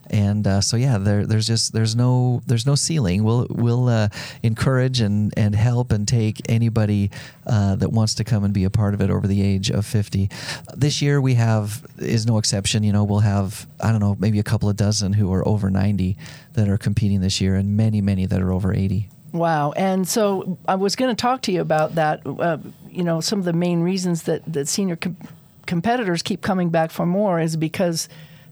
and 0.10 0.46
uh, 0.48 0.62
so 0.62 0.78
yeah, 0.78 0.98
there, 0.98 1.26
there's 1.26 1.48
just 1.48 1.74
there's 1.74 1.96
no 1.96 2.42
there's 2.48 2.66
no 2.66 2.76
ceiling. 2.76 3.24
We'll 3.24 3.48
we'll 3.50 3.88
uh, 3.88 4.10
encourage 4.44 5.02
and 5.02 5.34
and 5.38 5.56
help 5.56 5.92
and 5.92 6.08
take 6.08 6.42
anybody 6.50 7.12
uh, 7.46 7.76
that 7.76 7.92
wants 7.92 8.16
to 8.16 8.24
come 8.24 8.44
and 8.44 8.54
be 8.54 8.64
a 8.64 8.70
part 8.70 8.94
of 8.94 9.02
it 9.02 9.10
over 9.10 9.28
the 9.28 9.42
age 9.42 9.70
of 9.70 9.86
50. 9.86 10.30
This 10.76 11.02
year 11.02 11.22
we 11.22 11.36
have 11.36 11.86
is 11.98 12.26
no 12.26 12.38
exception. 12.38 12.84
You 12.84 12.94
know, 12.94 13.04
we'll 13.04 13.20
have 13.20 13.68
I 13.80 13.92
don't 13.92 14.00
know 14.02 14.16
maybe 14.20 14.40
a 14.40 14.44
couple 14.44 14.70
of 14.70 14.76
dozen 14.76 15.14
who 15.14 15.32
are 15.34 15.48
over 15.48 15.70
90 15.70 16.18
that 16.54 16.68
are 16.68 16.78
competing 16.78 17.22
this 17.22 17.40
year, 17.40 17.56
and 17.56 17.78
many 17.78 18.02
many 18.02 18.26
that 18.26 18.42
are 18.42 18.52
over 18.52 18.74
80. 18.74 19.10
Wow. 19.32 19.74
And 19.74 20.08
so 20.08 20.58
I 20.68 20.76
was 20.76 20.96
going 20.96 21.16
to 21.16 21.20
talk 21.20 21.44
to 21.44 21.52
you 21.52 21.62
about 21.62 21.96
that. 21.96 22.22
Uh, 22.26 22.58
you 22.90 23.04
know, 23.04 23.22
some 23.22 23.40
of 23.40 23.46
the 23.46 23.54
main 23.54 23.82
reasons 23.82 24.24
that, 24.24 24.42
that 24.52 24.68
senior 24.68 24.96
com- 24.96 25.18
competitors 25.66 26.24
keep 26.24 26.42
coming 26.42 26.70
back 26.70 26.92
for 26.92 27.06
more 27.06 27.40
is 27.40 27.56
because 27.56 28.10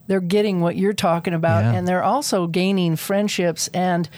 they're 0.08 0.22
getting 0.22 0.62
what 0.62 0.76
you're 0.76 0.94
talking 0.94 1.34
about, 1.34 1.64
yeah. 1.64 1.74
and 1.74 1.88
they're 1.88 2.04
also 2.04 2.48
gaining 2.48 2.96
friendships 2.96 3.68
and 3.74 4.10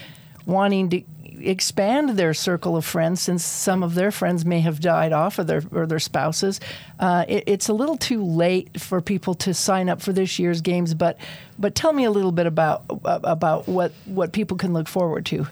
wanting 0.46 0.88
to 0.90 1.02
expand 1.42 2.10
their 2.10 2.34
circle 2.34 2.76
of 2.76 2.84
friends 2.84 3.20
since 3.20 3.44
some 3.44 3.82
of 3.82 3.94
their 3.94 4.10
friends 4.10 4.44
may 4.44 4.60
have 4.60 4.80
died 4.80 5.12
off 5.12 5.38
or 5.38 5.44
their 5.44 5.62
or 5.72 5.86
their 5.86 5.98
spouses. 5.98 6.60
Uh, 6.98 7.24
it, 7.28 7.44
it's 7.46 7.68
a 7.68 7.72
little 7.72 7.96
too 7.96 8.22
late 8.22 8.80
for 8.80 9.00
people 9.00 9.34
to 9.34 9.54
sign 9.54 9.88
up 9.88 10.00
for 10.00 10.12
this 10.12 10.38
year's 10.38 10.60
games, 10.60 10.94
but 10.94 11.18
but 11.58 11.74
tell 11.74 11.92
me 11.92 12.04
a 12.04 12.10
little 12.10 12.32
bit 12.32 12.46
about 12.46 12.84
about 13.04 13.68
what 13.68 13.92
what 14.04 14.32
people 14.32 14.56
can 14.56 14.72
look 14.72 14.88
forward 14.88 15.26
to. 15.26 15.46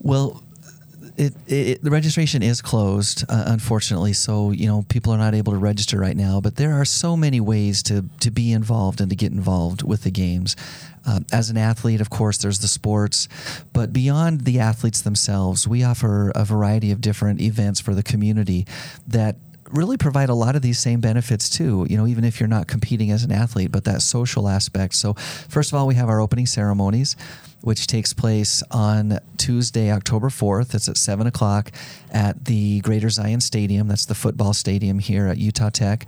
Well, 0.00 0.42
it, 1.18 1.34
it, 1.46 1.82
the 1.82 1.90
registration 1.90 2.42
is 2.42 2.62
closed, 2.62 3.24
uh, 3.28 3.44
unfortunately. 3.46 4.12
So 4.12 4.52
you 4.52 4.66
know 4.66 4.84
people 4.88 5.12
are 5.12 5.18
not 5.18 5.34
able 5.34 5.52
to 5.52 5.58
register 5.58 5.98
right 5.98 6.16
now. 6.16 6.40
But 6.40 6.56
there 6.56 6.80
are 6.80 6.84
so 6.84 7.16
many 7.16 7.40
ways 7.40 7.82
to 7.84 8.04
to 8.20 8.30
be 8.30 8.52
involved 8.52 9.00
and 9.00 9.10
to 9.10 9.16
get 9.16 9.32
involved 9.32 9.82
with 9.82 10.04
the 10.04 10.10
games. 10.10 10.56
Uh, 11.06 11.20
as 11.32 11.48
an 11.48 11.56
athlete, 11.56 12.00
of 12.00 12.10
course, 12.10 12.38
there's 12.38 12.58
the 12.58 12.68
sports, 12.68 13.28
but 13.72 13.92
beyond 13.94 14.42
the 14.42 14.60
athletes 14.60 15.00
themselves, 15.00 15.66
we 15.66 15.82
offer 15.82 16.30
a 16.34 16.44
variety 16.44 16.92
of 16.92 17.00
different 17.00 17.40
events 17.40 17.80
for 17.80 17.94
the 17.94 18.02
community 18.02 18.66
that 19.06 19.36
really 19.70 19.96
provide 19.96 20.28
a 20.28 20.34
lot 20.34 20.56
of 20.56 20.62
these 20.62 20.78
same 20.78 21.00
benefits 21.00 21.48
too, 21.48 21.86
you 21.88 21.96
know, 21.96 22.06
even 22.06 22.24
if 22.24 22.40
you're 22.40 22.48
not 22.48 22.66
competing 22.66 23.10
as 23.10 23.24
an 23.24 23.32
athlete, 23.32 23.72
but 23.72 23.84
that 23.84 24.02
social 24.02 24.48
aspect. 24.48 24.94
So, 24.94 25.14
first 25.14 25.72
of 25.72 25.78
all, 25.78 25.86
we 25.86 25.94
have 25.94 26.08
our 26.08 26.20
opening 26.20 26.46
ceremonies 26.46 27.16
which 27.60 27.86
takes 27.86 28.12
place 28.12 28.62
on 28.70 29.18
Tuesday, 29.36 29.90
October 29.90 30.28
4th. 30.28 30.74
It's 30.74 30.88
at 30.88 30.96
7 30.96 31.26
o'clock 31.26 31.72
at 32.12 32.44
the 32.44 32.80
Greater 32.80 33.10
Zion 33.10 33.40
Stadium. 33.40 33.88
That's 33.88 34.06
the 34.06 34.14
football 34.14 34.52
stadium 34.52 34.98
here 34.98 35.26
at 35.26 35.38
Utah 35.38 35.70
Tech. 35.70 36.06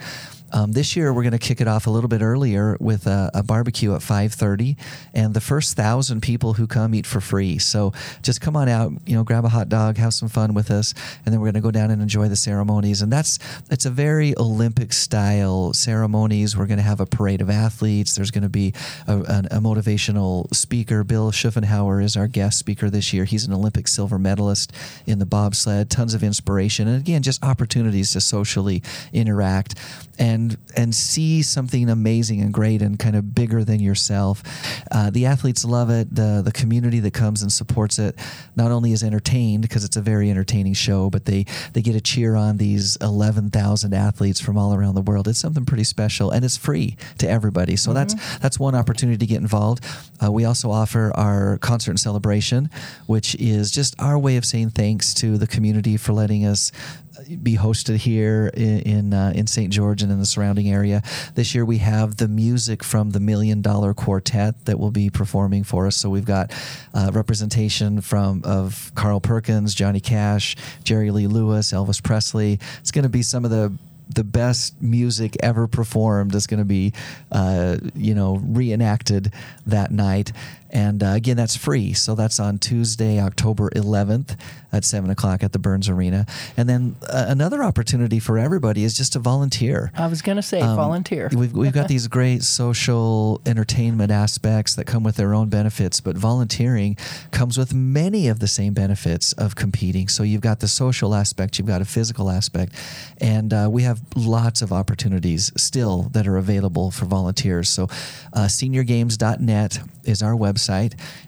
Um, 0.52 0.72
this 0.72 0.96
year, 0.96 1.12
we're 1.12 1.22
going 1.22 1.32
to 1.32 1.38
kick 1.38 1.60
it 1.60 1.68
off 1.68 1.86
a 1.86 1.90
little 1.90 2.08
bit 2.08 2.22
earlier 2.22 2.76
with 2.80 3.06
a, 3.06 3.30
a 3.34 3.42
barbecue 3.42 3.94
at 3.94 4.00
5:30, 4.00 4.76
and 5.14 5.34
the 5.34 5.40
first 5.40 5.76
thousand 5.76 6.22
people 6.22 6.54
who 6.54 6.66
come 6.66 6.94
eat 6.94 7.06
for 7.06 7.20
free. 7.20 7.58
So 7.58 7.92
just 8.22 8.40
come 8.40 8.56
on 8.56 8.68
out, 8.68 8.92
you 9.06 9.14
know, 9.14 9.24
grab 9.24 9.44
a 9.44 9.48
hot 9.48 9.68
dog, 9.68 9.96
have 9.96 10.14
some 10.14 10.28
fun 10.28 10.54
with 10.54 10.70
us, 10.70 10.94
and 11.24 11.32
then 11.32 11.40
we're 11.40 11.46
going 11.46 11.54
to 11.54 11.60
go 11.60 11.70
down 11.70 11.90
and 11.90 12.02
enjoy 12.02 12.28
the 12.28 12.36
ceremonies. 12.36 13.02
And 13.02 13.12
that's 13.12 13.38
it's 13.70 13.86
a 13.86 13.90
very 13.90 14.36
Olympic 14.38 14.92
style 14.92 15.72
ceremonies. 15.72 16.56
We're 16.56 16.66
going 16.66 16.78
to 16.78 16.84
have 16.84 17.00
a 17.00 17.06
parade 17.06 17.40
of 17.40 17.50
athletes. 17.50 18.14
There's 18.14 18.30
going 18.30 18.42
to 18.42 18.48
be 18.48 18.74
a, 19.06 19.18
a, 19.18 19.38
a 19.50 19.60
motivational 19.60 20.52
speaker. 20.54 21.04
Bill 21.04 21.30
Schuffenhauer 21.30 22.02
is 22.02 22.16
our 22.16 22.26
guest 22.26 22.58
speaker 22.58 22.90
this 22.90 23.12
year. 23.12 23.24
He's 23.24 23.46
an 23.46 23.52
Olympic 23.52 23.88
silver 23.88 24.18
medalist 24.18 24.72
in 25.06 25.18
the 25.18 25.26
bobsled. 25.26 25.90
Tons 25.90 26.14
of 26.14 26.22
inspiration, 26.22 26.88
and 26.88 27.00
again, 27.00 27.22
just 27.22 27.42
opportunities 27.44 28.12
to 28.12 28.20
socially 28.20 28.82
interact 29.12 29.74
and 30.20 30.58
and 30.76 30.94
see 30.94 31.42
something 31.42 31.88
amazing 31.88 32.42
and 32.42 32.52
great 32.52 32.82
and 32.82 32.98
kind 32.98 33.16
of 33.16 33.34
bigger 33.34 33.64
than 33.64 33.80
yourself. 33.80 34.42
Uh, 34.92 35.10
the 35.10 35.26
athletes 35.26 35.64
love 35.64 35.88
it. 35.90 36.14
The 36.14 36.42
the 36.44 36.52
community 36.52 37.00
that 37.00 37.14
comes 37.14 37.42
and 37.42 37.50
supports 37.50 37.98
it 37.98 38.14
not 38.54 38.70
only 38.70 38.92
is 38.92 39.02
entertained 39.02 39.62
because 39.62 39.82
it's 39.82 39.96
a 39.96 40.02
very 40.02 40.30
entertaining 40.30 40.74
show, 40.74 41.08
but 41.08 41.24
they 41.24 41.46
they 41.72 41.80
get 41.80 41.94
to 41.94 42.00
cheer 42.00 42.36
on 42.36 42.58
these 42.58 42.96
eleven 42.96 43.50
thousand 43.50 43.94
athletes 43.94 44.40
from 44.40 44.58
all 44.58 44.74
around 44.74 44.94
the 44.94 45.00
world. 45.00 45.26
It's 45.26 45.38
something 45.38 45.64
pretty 45.64 45.84
special, 45.84 46.30
and 46.30 46.44
it's 46.44 46.58
free 46.58 46.96
to 47.18 47.28
everybody. 47.28 47.76
So 47.76 47.90
mm-hmm. 47.90 47.94
that's 47.94 48.38
that's 48.38 48.60
one 48.60 48.74
opportunity 48.74 49.16
to 49.18 49.26
get 49.26 49.40
involved. 49.40 49.84
Uh, 50.22 50.30
we 50.30 50.44
also 50.44 50.70
offer 50.70 51.12
our 51.16 51.56
concert 51.58 51.92
and 51.92 52.00
celebration, 52.00 52.68
which 53.06 53.34
is 53.36 53.70
just 53.70 53.98
our 53.98 54.18
way 54.18 54.36
of 54.36 54.44
saying 54.44 54.70
thanks 54.70 55.14
to 55.14 55.38
the 55.38 55.46
community 55.46 55.96
for 55.96 56.12
letting 56.12 56.44
us 56.44 56.72
be 57.42 57.56
hosted 57.56 57.96
here 57.96 58.50
in 58.54 58.80
in, 58.80 59.14
uh, 59.14 59.32
in 59.34 59.46
St. 59.46 59.72
George 59.72 60.02
and 60.02 60.10
in 60.10 60.18
the 60.18 60.26
surrounding 60.26 60.70
area. 60.70 61.02
This 61.34 61.54
year 61.54 61.64
we 61.64 61.78
have 61.78 62.16
the 62.16 62.28
music 62.28 62.82
from 62.82 63.10
the 63.10 63.20
Million 63.20 63.62
Dollar 63.62 63.94
Quartet 63.94 64.64
that 64.66 64.78
will 64.78 64.90
be 64.90 65.10
performing 65.10 65.64
for 65.64 65.86
us. 65.86 65.96
So 65.96 66.10
we've 66.10 66.24
got 66.24 66.52
uh, 66.94 67.10
representation 67.12 68.00
from 68.00 68.42
of 68.44 68.92
Carl 68.94 69.20
Perkins, 69.20 69.74
Johnny 69.74 70.00
Cash, 70.00 70.56
Jerry 70.84 71.10
Lee 71.10 71.26
Lewis, 71.26 71.72
Elvis 71.72 72.02
Presley. 72.02 72.58
It's 72.80 72.90
going 72.90 73.04
to 73.04 73.08
be 73.08 73.22
some 73.22 73.44
of 73.44 73.50
the 73.50 73.72
the 74.14 74.24
best 74.24 74.80
music 74.82 75.36
ever 75.40 75.66
performed 75.66 76.34
is 76.34 76.46
going 76.46 76.58
to 76.58 76.64
be, 76.64 76.92
uh, 77.30 77.76
you 77.94 78.14
know, 78.14 78.36
reenacted 78.36 79.32
that 79.66 79.90
night. 79.90 80.32
And 80.72 81.02
uh, 81.02 81.08
again, 81.08 81.36
that's 81.36 81.56
free. 81.56 81.92
So 81.92 82.14
that's 82.14 82.38
on 82.38 82.58
Tuesday, 82.58 83.20
October 83.20 83.70
11th 83.70 84.36
at 84.72 84.84
7 84.84 85.10
o'clock 85.10 85.42
at 85.42 85.52
the 85.52 85.58
Burns 85.58 85.88
Arena. 85.88 86.26
And 86.56 86.68
then 86.68 86.96
uh, 87.08 87.26
another 87.28 87.62
opportunity 87.62 88.20
for 88.20 88.38
everybody 88.38 88.84
is 88.84 88.96
just 88.96 89.14
to 89.14 89.18
volunteer. 89.18 89.90
I 89.96 90.06
was 90.06 90.22
going 90.22 90.36
to 90.36 90.42
say, 90.42 90.60
um, 90.60 90.76
volunteer. 90.76 91.28
we've, 91.36 91.52
we've 91.52 91.72
got 91.72 91.88
these 91.88 92.06
great 92.06 92.42
social 92.42 93.40
entertainment 93.46 94.12
aspects 94.12 94.74
that 94.76 94.86
come 94.86 95.02
with 95.02 95.16
their 95.16 95.34
own 95.34 95.48
benefits, 95.48 96.00
but 96.00 96.16
volunteering 96.16 96.96
comes 97.32 97.58
with 97.58 97.74
many 97.74 98.28
of 98.28 98.38
the 98.38 98.48
same 98.48 98.72
benefits 98.72 99.32
of 99.32 99.56
competing. 99.56 100.08
So 100.08 100.22
you've 100.22 100.40
got 100.40 100.60
the 100.60 100.68
social 100.68 101.14
aspect, 101.14 101.58
you've 101.58 101.66
got 101.66 101.80
a 101.82 101.84
physical 101.84 102.30
aspect, 102.30 102.74
and 103.20 103.52
uh, 103.52 103.68
we 103.70 103.82
have 103.82 104.00
lots 104.14 104.62
of 104.62 104.72
opportunities 104.72 105.52
still 105.56 106.02
that 106.12 106.28
are 106.28 106.36
available 106.36 106.90
for 106.90 107.06
volunteers. 107.06 107.68
So 107.68 107.84
uh, 108.32 108.46
seniorgames.net 108.46 109.80
is 110.04 110.22
our 110.22 110.34
website. 110.34 110.59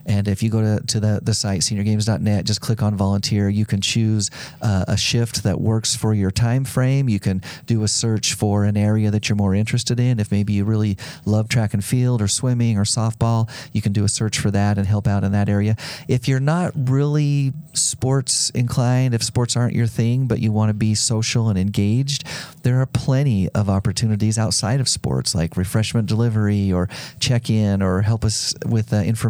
And 0.05 0.27
if 0.27 0.43
you 0.43 0.49
go 0.49 0.61
to, 0.61 0.85
to 0.85 0.99
the, 0.99 1.19
the 1.21 1.33
site, 1.33 1.61
seniorgames.net, 1.61 2.45
just 2.45 2.61
click 2.61 2.81
on 2.81 2.95
volunteer. 2.95 3.49
You 3.49 3.65
can 3.65 3.81
choose 3.81 4.29
uh, 4.61 4.85
a 4.87 4.97
shift 4.97 5.43
that 5.43 5.59
works 5.59 5.95
for 5.95 6.13
your 6.13 6.31
time 6.31 6.65
frame. 6.65 7.09
You 7.09 7.19
can 7.19 7.41
do 7.65 7.83
a 7.83 7.87
search 7.87 8.33
for 8.33 8.63
an 8.63 8.77
area 8.77 9.11
that 9.11 9.29
you're 9.29 9.35
more 9.35 9.55
interested 9.55 9.99
in. 9.99 10.19
If 10.19 10.31
maybe 10.31 10.53
you 10.53 10.65
really 10.65 10.97
love 11.25 11.49
track 11.49 11.73
and 11.73 11.83
field 11.83 12.21
or 12.21 12.27
swimming 12.27 12.77
or 12.77 12.83
softball, 12.83 13.49
you 13.71 13.81
can 13.81 13.93
do 13.93 14.03
a 14.03 14.09
search 14.09 14.39
for 14.39 14.51
that 14.51 14.77
and 14.77 14.87
help 14.87 15.07
out 15.07 15.23
in 15.23 15.31
that 15.31 15.49
area. 15.49 15.75
If 16.07 16.27
you're 16.27 16.39
not 16.39 16.71
really 16.75 17.53
sports 17.73 18.49
inclined, 18.51 19.13
if 19.13 19.23
sports 19.23 19.55
aren't 19.55 19.75
your 19.75 19.87
thing, 19.87 20.27
but 20.27 20.39
you 20.39 20.51
want 20.51 20.69
to 20.69 20.73
be 20.73 20.95
social 20.95 21.49
and 21.49 21.57
engaged, 21.57 22.23
there 22.63 22.79
are 22.79 22.85
plenty 22.85 23.49
of 23.49 23.69
opportunities 23.69 24.37
outside 24.37 24.79
of 24.79 24.87
sports 24.87 25.33
like 25.33 25.57
refreshment 25.57 26.07
delivery 26.07 26.71
or 26.71 26.87
check 27.19 27.49
in 27.49 27.81
or 27.81 28.01
help 28.01 28.23
us 28.23 28.53
with 28.65 28.93
uh, 28.93 28.97
information 28.97 29.22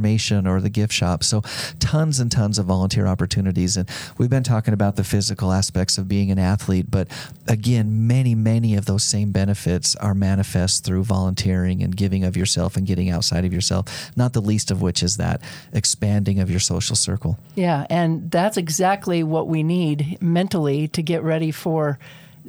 or 0.48 0.62
the 0.62 0.70
gift 0.70 0.94
shop. 0.94 1.24
So, 1.24 1.42
tons 1.80 2.20
and 2.20 2.32
tons 2.32 2.58
of 2.58 2.66
volunteer 2.66 3.08
opportunities. 3.08 3.78
And 3.78 3.90
we've 4.18 4.30
been 4.30 4.44
talking 4.44 4.74
about 4.74 4.96
the 4.96 5.04
physical 5.04 5.52
aspects 5.52 5.98
of 5.98 6.08
being 6.08 6.32
an 6.32 6.40
athlete, 6.40 6.88
but 6.90 7.08
again, 7.48 8.08
many, 8.08 8.36
many 8.36 8.76
of 8.76 8.86
those 8.86 9.04
same 9.04 9.32
benefits 9.32 9.96
are 9.98 10.14
manifest 10.14 10.84
through 10.84 11.04
volunteering 11.04 11.84
and 11.84 11.96
giving 11.96 12.24
of 12.24 12.38
yourself 12.38 12.78
and 12.78 12.88
getting 12.88 13.10
outside 13.10 13.46
of 13.46 13.54
yourself, 13.54 14.12
not 14.16 14.34
the 14.34 14.42
least 14.42 14.72
of 14.72 14.82
which 14.82 15.04
is 15.04 15.18
that 15.18 15.42
expanding 15.72 16.40
of 16.40 16.50
your 16.50 16.60
social 16.60 16.96
circle. 16.96 17.38
Yeah, 17.56 17.86
and 17.90 18.30
that's 18.32 18.58
exactly 18.58 19.24
what 19.24 19.48
we 19.48 19.64
need 19.64 20.18
mentally 20.22 20.88
to 20.90 21.02
get 21.02 21.24
ready 21.24 21.52
for. 21.52 22.00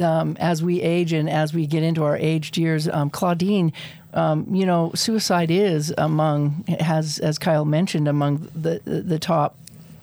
Um, 0.00 0.36
as 0.40 0.62
we 0.62 0.80
age 0.80 1.12
and 1.12 1.30
as 1.30 1.54
we 1.54 1.66
get 1.66 1.84
into 1.84 2.02
our 2.02 2.16
aged 2.16 2.56
years, 2.56 2.88
um, 2.88 3.10
Claudine, 3.10 3.72
um, 4.12 4.46
you 4.52 4.66
know, 4.66 4.90
suicide 4.94 5.50
is 5.50 5.94
among 5.96 6.64
has, 6.80 7.18
as 7.18 7.38
Kyle 7.38 7.64
mentioned, 7.64 8.08
among 8.08 8.48
the 8.54 8.80
the 8.84 9.18
top 9.18 9.56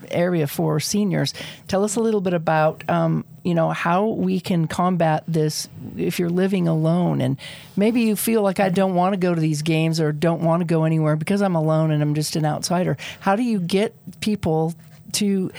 area 0.10 0.48
for 0.48 0.80
seniors. 0.80 1.34
Tell 1.68 1.84
us 1.84 1.96
a 1.96 2.00
little 2.02 2.22
bit 2.22 2.34
about 2.34 2.90
um, 2.90 3.26
you 3.44 3.56
know 3.56 3.70
how 3.70 4.08
we 4.08 4.40
can 4.40 4.68
combat 4.68 5.24
this 5.28 5.68
if 5.98 6.20
you're 6.20 6.30
living 6.30 6.68
alone 6.68 7.22
and 7.22 7.38
maybe 7.76 8.02
you 8.02 8.16
feel 8.16 8.42
like 8.42 8.60
I 8.60 8.70
don't 8.70 8.96
want 8.96 9.14
to 9.14 9.18
go 9.18 9.34
to 9.34 9.42
these 9.42 9.62
games 9.62 10.00
or 10.00 10.12
don't 10.12 10.42
want 10.42 10.62
to 10.62 10.66
go 10.66 10.84
anywhere 10.84 11.16
because 11.16 11.42
I'm 11.42 11.56
alone 11.56 11.92
and 11.92 12.02
I'm 12.02 12.14
just 12.14 12.36
an 12.36 12.46
outsider. 12.46 12.98
How 13.22 13.36
do 13.36 13.44
you 13.44 13.60
get 13.60 13.96
people 14.22 14.76
to 15.14 15.52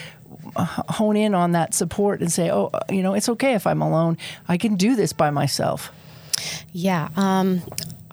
hone 0.57 1.17
in 1.17 1.35
on 1.35 1.53
that 1.53 1.75
support 1.75 2.21
and 2.21 2.31
say, 2.31 2.51
oh, 2.51 2.71
you 2.91 3.03
know, 3.03 3.15
it's 3.15 3.29
okay 3.29 3.55
if 3.55 3.67
I'm 3.67 3.83
alone. 3.83 4.19
I 4.49 4.57
can 4.57 4.77
do 4.77 4.97
this 4.97 5.13
by 5.13 5.31
myself. 5.31 5.91
Yeah. 6.73 7.09
Um, 7.17 7.63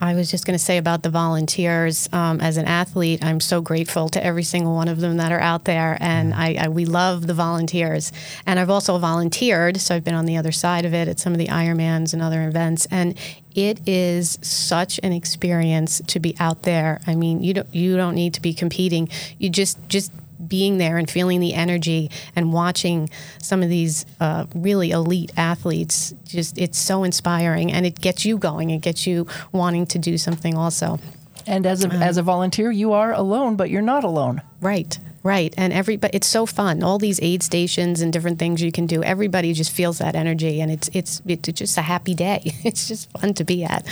I 0.02 0.16
was 0.16 0.32
just 0.32 0.46
going 0.46 0.58
to 0.58 0.64
say 0.64 0.78
about 0.78 1.04
the 1.04 1.10
volunteers. 1.10 2.08
Um, 2.14 2.40
as 2.40 2.58
an 2.58 2.66
athlete, 2.66 3.24
I'm 3.24 3.40
so 3.40 3.62
grateful 3.62 4.08
to 4.10 4.24
every 4.24 4.44
single 4.44 4.74
one 4.74 4.88
of 4.88 5.02
them 5.02 5.18
that 5.18 5.32
are 5.32 5.40
out 5.40 5.66
there, 5.66 5.98
and 6.00 6.34
I, 6.34 6.56
I, 6.58 6.68
we 6.70 6.86
love 6.86 7.28
the 7.28 7.34
volunteers. 7.34 8.14
And 8.46 8.60
I've 8.60 8.70
also 8.70 8.98
volunteered, 8.98 9.78
so 9.82 9.96
I've 9.96 10.04
been 10.04 10.14
on 10.14 10.26
the 10.26 10.38
other 10.38 10.54
side 10.54 10.86
of 10.86 10.94
it 10.94 11.08
at 11.08 11.20
some 11.20 11.34
of 11.34 11.40
the 11.40 11.48
Ironmans 11.48 12.14
and 12.14 12.22
other 12.22 12.48
events, 12.48 12.88
and 12.90 13.18
it 13.56 13.86
is 13.88 14.40
such 14.42 15.00
an 15.04 15.12
experience 15.12 16.02
to 16.08 16.20
be 16.20 16.36
out 16.40 16.64
there. 16.64 17.02
I 17.06 17.16
mean, 17.16 17.44
you 17.44 17.54
don't 17.56 17.76
you 17.76 17.98
don't 17.98 18.16
need 18.16 18.34
to 18.36 18.42
be 18.42 18.54
competing. 18.54 19.10
You 19.38 19.50
just 19.50 19.78
just 19.90 20.14
being 20.48 20.78
there 20.78 20.98
and 20.98 21.10
feeling 21.10 21.40
the 21.40 21.54
energy 21.54 22.10
and 22.36 22.54
watching 22.54 23.10
some 23.42 23.62
of 23.64 23.70
these 23.70 24.06
uh, 24.20 24.46
really 24.56 24.92
elite 24.92 25.32
athletes 25.38 26.14
just 26.26 26.58
it's 26.58 26.78
so 26.78 27.04
inspiring 27.04 27.72
and 27.72 27.86
it 27.86 28.00
gets 28.00 28.26
you 28.26 28.38
going. 28.38 28.70
It 28.70 28.82
gets 28.82 29.06
you 29.06 29.28
wanting 29.52 29.86
to 29.88 30.00
do 30.00 30.18
something 30.18 30.56
also. 30.56 31.00
And 31.48 31.66
as 31.66 31.84
a, 31.84 31.90
um, 31.90 32.02
as 32.02 32.18
a 32.18 32.24
volunteer 32.24 32.72
you 32.72 32.94
are 32.94 33.14
alone 33.14 33.56
but 33.56 33.70
you're 33.70 33.82
not 33.82 34.04
alone. 34.04 34.42
Right 34.62 34.98
right. 35.24 35.54
And 35.58 35.74
every 35.74 35.98
but 35.98 36.14
it's 36.14 36.28
so 36.28 36.46
fun. 36.46 36.84
All 36.84 36.98
these 36.98 37.20
aid 37.22 37.44
stations 37.44 38.02
and 38.02 38.14
different 38.14 38.40
things 38.40 38.62
you 38.62 38.72
can 38.72 38.86
do 38.86 39.04
everybody 39.04 39.54
just 39.54 39.72
feels 39.72 39.98
that 40.00 40.16
energy 40.16 40.62
and 40.62 40.72
it's 40.72 40.90
it's 40.94 41.22
it's 41.26 41.52
just 41.52 41.78
a 41.78 41.82
happy 41.82 42.14
day. 42.14 42.54
It's 42.64 42.88
just 42.88 43.10
fun 43.12 43.34
to 43.36 43.44
be 43.44 43.64
at. 43.64 43.88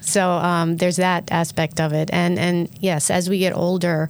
So 0.00 0.30
um, 0.30 0.76
there's 0.76 0.96
that 0.96 1.30
aspect 1.30 1.80
of 1.80 1.92
it. 1.92 2.10
And 2.12 2.38
and 2.38 2.70
yes 2.80 3.10
as 3.10 3.28
we 3.28 3.38
get 3.38 3.54
older 3.54 4.08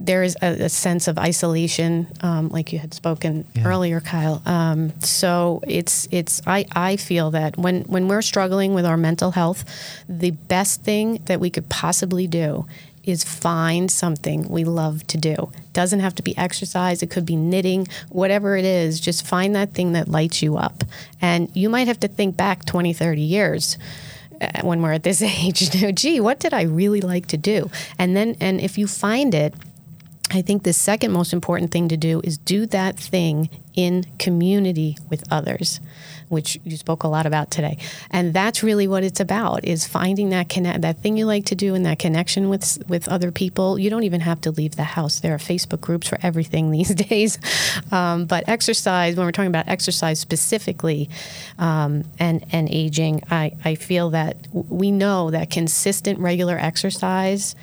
there 0.00 0.22
is 0.22 0.36
a, 0.42 0.64
a, 0.64 0.68
sense 0.68 1.08
of 1.08 1.18
isolation, 1.18 2.06
um, 2.20 2.48
like 2.48 2.72
you 2.72 2.78
had 2.78 2.92
spoken 2.92 3.46
yeah. 3.54 3.66
earlier, 3.66 4.00
Kyle. 4.00 4.42
Um, 4.44 4.92
so 5.00 5.60
it's 5.66 6.08
it's 6.10 6.42
I, 6.46 6.66
I 6.72 6.96
feel 6.96 7.30
that 7.30 7.56
when 7.56 7.82
when 7.82 8.08
we're 8.08 8.22
struggling 8.22 8.74
with 8.74 8.84
our 8.84 8.96
mental 8.96 9.30
health, 9.30 9.64
the 10.08 10.32
best 10.32 10.82
thing 10.82 11.22
that 11.26 11.40
we 11.40 11.48
could 11.48 11.68
possibly 11.68 12.26
do 12.26 12.66
is 13.04 13.22
find 13.22 13.90
something 13.90 14.48
we 14.48 14.64
love 14.64 15.06
to 15.08 15.18
do. 15.18 15.50
Doesn't 15.72 16.00
have 16.00 16.14
to 16.16 16.22
be 16.22 16.36
exercise, 16.36 17.02
it 17.02 17.10
could 17.10 17.26
be 17.26 17.36
knitting, 17.36 17.86
whatever 18.08 18.56
it 18.56 18.64
is, 18.64 18.98
just 18.98 19.26
find 19.26 19.54
that 19.54 19.72
thing 19.72 19.92
that 19.92 20.08
lights 20.08 20.42
you 20.42 20.56
up. 20.56 20.84
And 21.20 21.54
you 21.54 21.68
might 21.68 21.86
have 21.86 22.00
to 22.00 22.08
think 22.08 22.36
back 22.36 22.64
20, 22.64 22.92
30 22.94 23.20
years 23.20 23.78
uh, 24.40 24.62
when 24.62 24.80
we're 24.82 24.92
at 24.92 25.02
this 25.02 25.22
age, 25.22 25.70
gee, 25.94 26.20
what 26.20 26.40
did 26.40 26.54
I 26.54 26.62
really 26.62 27.00
like 27.00 27.26
to 27.28 27.36
do? 27.36 27.70
And 27.98 28.16
then 28.16 28.36
and 28.40 28.60
if 28.60 28.78
you 28.78 28.86
find 28.86 29.34
it, 29.34 29.54
I 30.30 30.42
think 30.42 30.62
the 30.62 30.72
second 30.72 31.12
most 31.12 31.32
important 31.32 31.70
thing 31.70 31.88
to 31.88 31.96
do 31.96 32.20
is 32.24 32.38
do 32.38 32.66
that 32.66 32.98
thing 32.98 33.50
in 33.74 34.04
community 34.18 34.96
with 35.10 35.22
others, 35.30 35.80
which 36.28 36.58
you 36.64 36.76
spoke 36.76 37.02
a 37.02 37.08
lot 37.08 37.26
about 37.26 37.50
today. 37.50 37.76
And 38.10 38.32
that's 38.32 38.62
really 38.62 38.88
what 38.88 39.04
it's 39.04 39.20
about 39.20 39.64
is 39.64 39.86
finding 39.86 40.30
that 40.30 40.48
connect 40.48 40.80
that 40.80 41.00
thing 41.00 41.18
you 41.18 41.26
like 41.26 41.44
to 41.46 41.54
do 41.54 41.74
and 41.74 41.84
that 41.84 41.98
connection 41.98 42.48
with 42.48 42.82
with 42.88 43.06
other 43.06 43.30
people. 43.30 43.78
You 43.78 43.90
don't 43.90 44.04
even 44.04 44.22
have 44.22 44.40
to 44.42 44.50
leave 44.50 44.76
the 44.76 44.84
house. 44.84 45.20
There 45.20 45.34
are 45.34 45.38
Facebook 45.38 45.82
groups 45.82 46.08
for 46.08 46.18
everything 46.22 46.70
these 46.72 46.94
days. 46.94 47.38
Um, 47.92 48.24
but 48.24 48.48
exercise, 48.48 49.16
when 49.16 49.26
we're 49.26 49.32
talking 49.32 49.48
about 49.48 49.68
exercise 49.68 50.20
specifically 50.20 51.10
um, 51.58 52.04
and 52.18 52.44
and 52.50 52.68
aging, 52.70 53.22
I, 53.30 53.52
I 53.64 53.74
feel 53.74 54.10
that 54.10 54.36
we 54.52 54.90
know 54.90 55.30
that 55.30 55.50
consistent 55.50 56.18
regular 56.18 56.58
exercise 56.58 57.54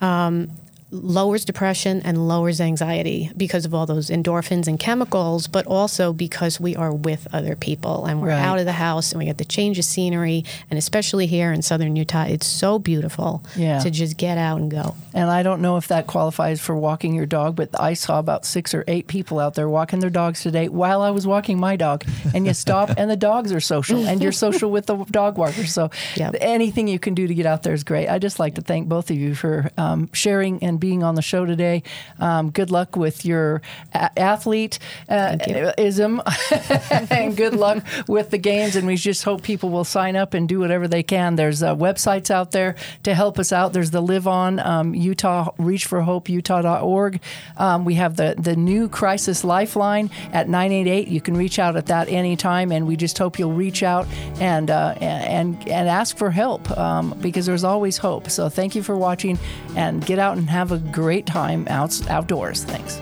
um, 0.00 0.50
lowers 0.92 1.44
depression 1.46 2.02
and 2.04 2.28
lowers 2.28 2.60
anxiety 2.60 3.30
because 3.36 3.64
of 3.64 3.74
all 3.74 3.86
those 3.86 4.10
endorphins 4.10 4.68
and 4.68 4.78
chemicals, 4.78 5.46
but 5.48 5.66
also 5.66 6.12
because 6.12 6.60
we 6.60 6.76
are 6.76 6.92
with 6.92 7.26
other 7.32 7.56
people 7.56 8.04
and 8.04 8.20
we're 8.20 8.28
Right. 8.28 8.38
out 8.38 8.58
of 8.58 8.66
the 8.66 8.72
house 8.72 9.10
and 9.12 9.18
we 9.18 9.24
get 9.24 9.38
the 9.38 9.44
change 9.44 9.78
of 9.78 9.86
scenery. 9.86 10.44
And 10.70 10.78
especially 10.78 11.26
here 11.26 11.50
in 11.50 11.62
southern 11.62 11.96
Utah, 11.96 12.24
it's 12.24 12.46
so 12.46 12.78
beautiful 12.78 13.42
Yeah. 13.56 13.78
to 13.78 13.90
just 13.90 14.16
get 14.18 14.36
out 14.36 14.60
and 14.60 14.70
go. 14.70 14.94
And 15.14 15.30
I 15.30 15.42
don't 15.42 15.62
know 15.62 15.78
if 15.78 15.88
that 15.88 16.06
qualifies 16.06 16.60
for 16.60 16.76
walking 16.76 17.14
your 17.14 17.26
dog, 17.26 17.56
but 17.56 17.70
I 17.80 17.94
saw 17.94 18.18
about 18.18 18.44
six 18.44 18.74
or 18.74 18.84
eight 18.86 19.06
people 19.08 19.38
out 19.38 19.54
there 19.54 19.68
walking 19.68 20.00
their 20.00 20.10
dogs 20.10 20.42
today 20.42 20.68
while 20.68 21.00
I 21.00 21.10
was 21.10 21.26
walking 21.26 21.58
my 21.58 21.76
dog. 21.76 22.04
And 22.34 22.46
you 22.46 22.52
stop, 22.54 22.90
and 22.98 23.10
the 23.10 23.16
dogs 23.16 23.50
are 23.52 23.60
social, 23.60 24.06
and 24.06 24.22
you're 24.22 24.32
social 24.32 24.70
with 24.70 24.86
the 24.86 24.96
dog 25.10 25.38
walkers. 25.38 25.72
So 25.72 25.90
Yep. 26.16 26.36
anything 26.40 26.86
you 26.86 26.98
can 26.98 27.14
do 27.14 27.26
to 27.26 27.34
get 27.34 27.46
out 27.46 27.62
there 27.62 27.72
is 27.74 27.82
great. 27.84 28.08
I 28.08 28.18
just 28.18 28.38
like 28.38 28.56
to 28.56 28.60
thank 28.62 28.88
both 28.88 29.10
of 29.10 29.16
you 29.16 29.34
for 29.34 29.70
um, 29.78 30.08
sharing 30.12 30.62
and 30.62 30.78
being 30.82 31.04
on 31.04 31.14
the 31.14 31.22
show 31.22 31.46
today. 31.46 31.84
Um, 32.18 32.50
good 32.50 32.72
luck 32.72 32.96
with 32.96 33.24
your 33.24 33.62
a- 33.94 34.18
athlete 34.18 34.80
uh, 35.08 35.38
ism, 35.78 36.20
and 37.10 37.36
good 37.36 37.54
luck 37.54 37.84
with 38.08 38.30
the 38.30 38.38
games. 38.38 38.74
And 38.74 38.84
we 38.84 38.96
just 38.96 39.22
hope 39.22 39.42
people 39.42 39.70
will 39.70 39.84
sign 39.84 40.16
up 40.16 40.34
and 40.34 40.48
do 40.48 40.58
whatever 40.58 40.88
they 40.88 41.04
can. 41.04 41.36
There's 41.36 41.62
uh, 41.62 41.76
websites 41.76 42.32
out 42.32 42.50
there 42.50 42.74
to 43.04 43.14
help 43.14 43.38
us 43.38 43.52
out. 43.52 43.72
There's 43.72 43.92
the 43.92 44.00
Live 44.00 44.26
On 44.26 44.58
um, 44.58 44.92
Utah 44.92 45.52
Reach 45.56 45.86
for 45.86 46.02
Hope 46.02 46.28
Utah.org. 46.28 47.20
Um, 47.56 47.84
we 47.84 47.94
have 47.94 48.16
the 48.16 48.34
the 48.36 48.56
new 48.56 48.88
crisis 48.88 49.44
lifeline 49.44 50.10
at 50.32 50.48
988. 50.48 51.06
You 51.06 51.20
can 51.20 51.36
reach 51.36 51.60
out 51.60 51.76
at 51.76 51.86
that 51.86 52.08
anytime, 52.08 52.72
and 52.72 52.88
we 52.88 52.96
just 52.96 53.16
hope 53.18 53.38
you'll 53.38 53.52
reach 53.52 53.84
out 53.84 54.08
and 54.40 54.68
uh, 54.68 54.96
and 55.00 55.56
and 55.68 55.88
ask 55.88 56.16
for 56.16 56.32
help 56.32 56.68
um, 56.76 57.16
because 57.20 57.46
there's 57.46 57.62
always 57.62 57.98
hope. 57.98 58.28
So 58.30 58.48
thank 58.48 58.74
you 58.74 58.82
for 58.82 58.96
watching, 58.96 59.38
and 59.76 60.04
get 60.04 60.18
out 60.18 60.36
and 60.36 60.50
have 60.72 60.88
a 60.88 60.92
great 60.92 61.26
time 61.26 61.66
out, 61.68 62.08
outdoors. 62.08 62.64
Thanks. 62.64 63.00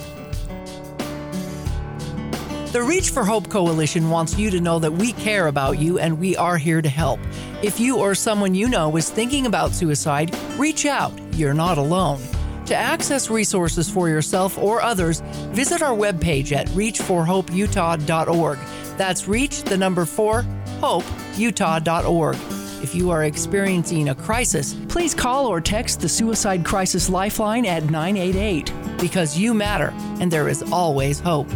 The 2.73 2.83
Reach 2.83 3.11
for 3.11 3.25
Hope 3.25 3.49
Coalition 3.49 4.11
wants 4.11 4.39
you 4.39 4.51
to 4.51 4.61
know 4.61 4.79
that 4.79 4.93
we 4.93 5.13
care 5.13 5.49
about 5.49 5.81
you 5.81 5.99
and 5.99 6.21
we 6.21 6.37
are 6.37 6.57
here 6.57 6.81
to 6.81 6.89
help. 6.89 7.19
If 7.63 7.81
you 7.81 7.99
or 7.99 8.15
someone 8.15 8.55
you 8.55 8.69
know 8.69 8.97
is 8.97 9.11
thinking 9.11 9.47
about 9.47 9.73
suicide, 9.73 10.37
reach 10.57 10.87
out. 10.87 11.13
You're 11.33 11.55
not 11.55 11.79
alone. 11.79 12.21
To 12.67 12.77
access 12.77 13.29
resources 13.29 13.91
for 13.91 14.09
yourself 14.09 14.57
or 14.57 14.81
others, 14.81 15.21
visit 15.51 15.83
our 15.83 15.97
webpage 15.97 16.53
at 16.53 16.69
reachforhopeutah.org. 16.69 18.59
That's 18.97 19.27
reach 19.27 19.65
the 19.65 19.77
number 19.77 20.05
4 20.05 20.45
hopeutah.org. 20.81 22.60
If 22.91 22.97
you 22.97 23.11
are 23.11 23.23
experiencing 23.23 24.09
a 24.09 24.17
crisis, 24.17 24.75
please 24.89 25.15
call 25.15 25.47
or 25.47 25.61
text 25.61 26.01
the 26.01 26.09
Suicide 26.09 26.65
Crisis 26.65 27.09
Lifeline 27.09 27.65
at 27.65 27.85
988 27.89 28.73
because 28.99 29.39
you 29.39 29.55
matter 29.55 29.93
and 30.19 30.29
there 30.29 30.49
is 30.49 30.65
always 30.73 31.21
hope. 31.21 31.47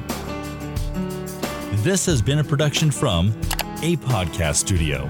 This 1.83 2.07
has 2.07 2.23
been 2.23 2.39
a 2.39 2.45
production 2.45 2.93
from 2.93 3.31
a 3.83 3.97
podcast 3.97 4.55
studio. 4.55 5.09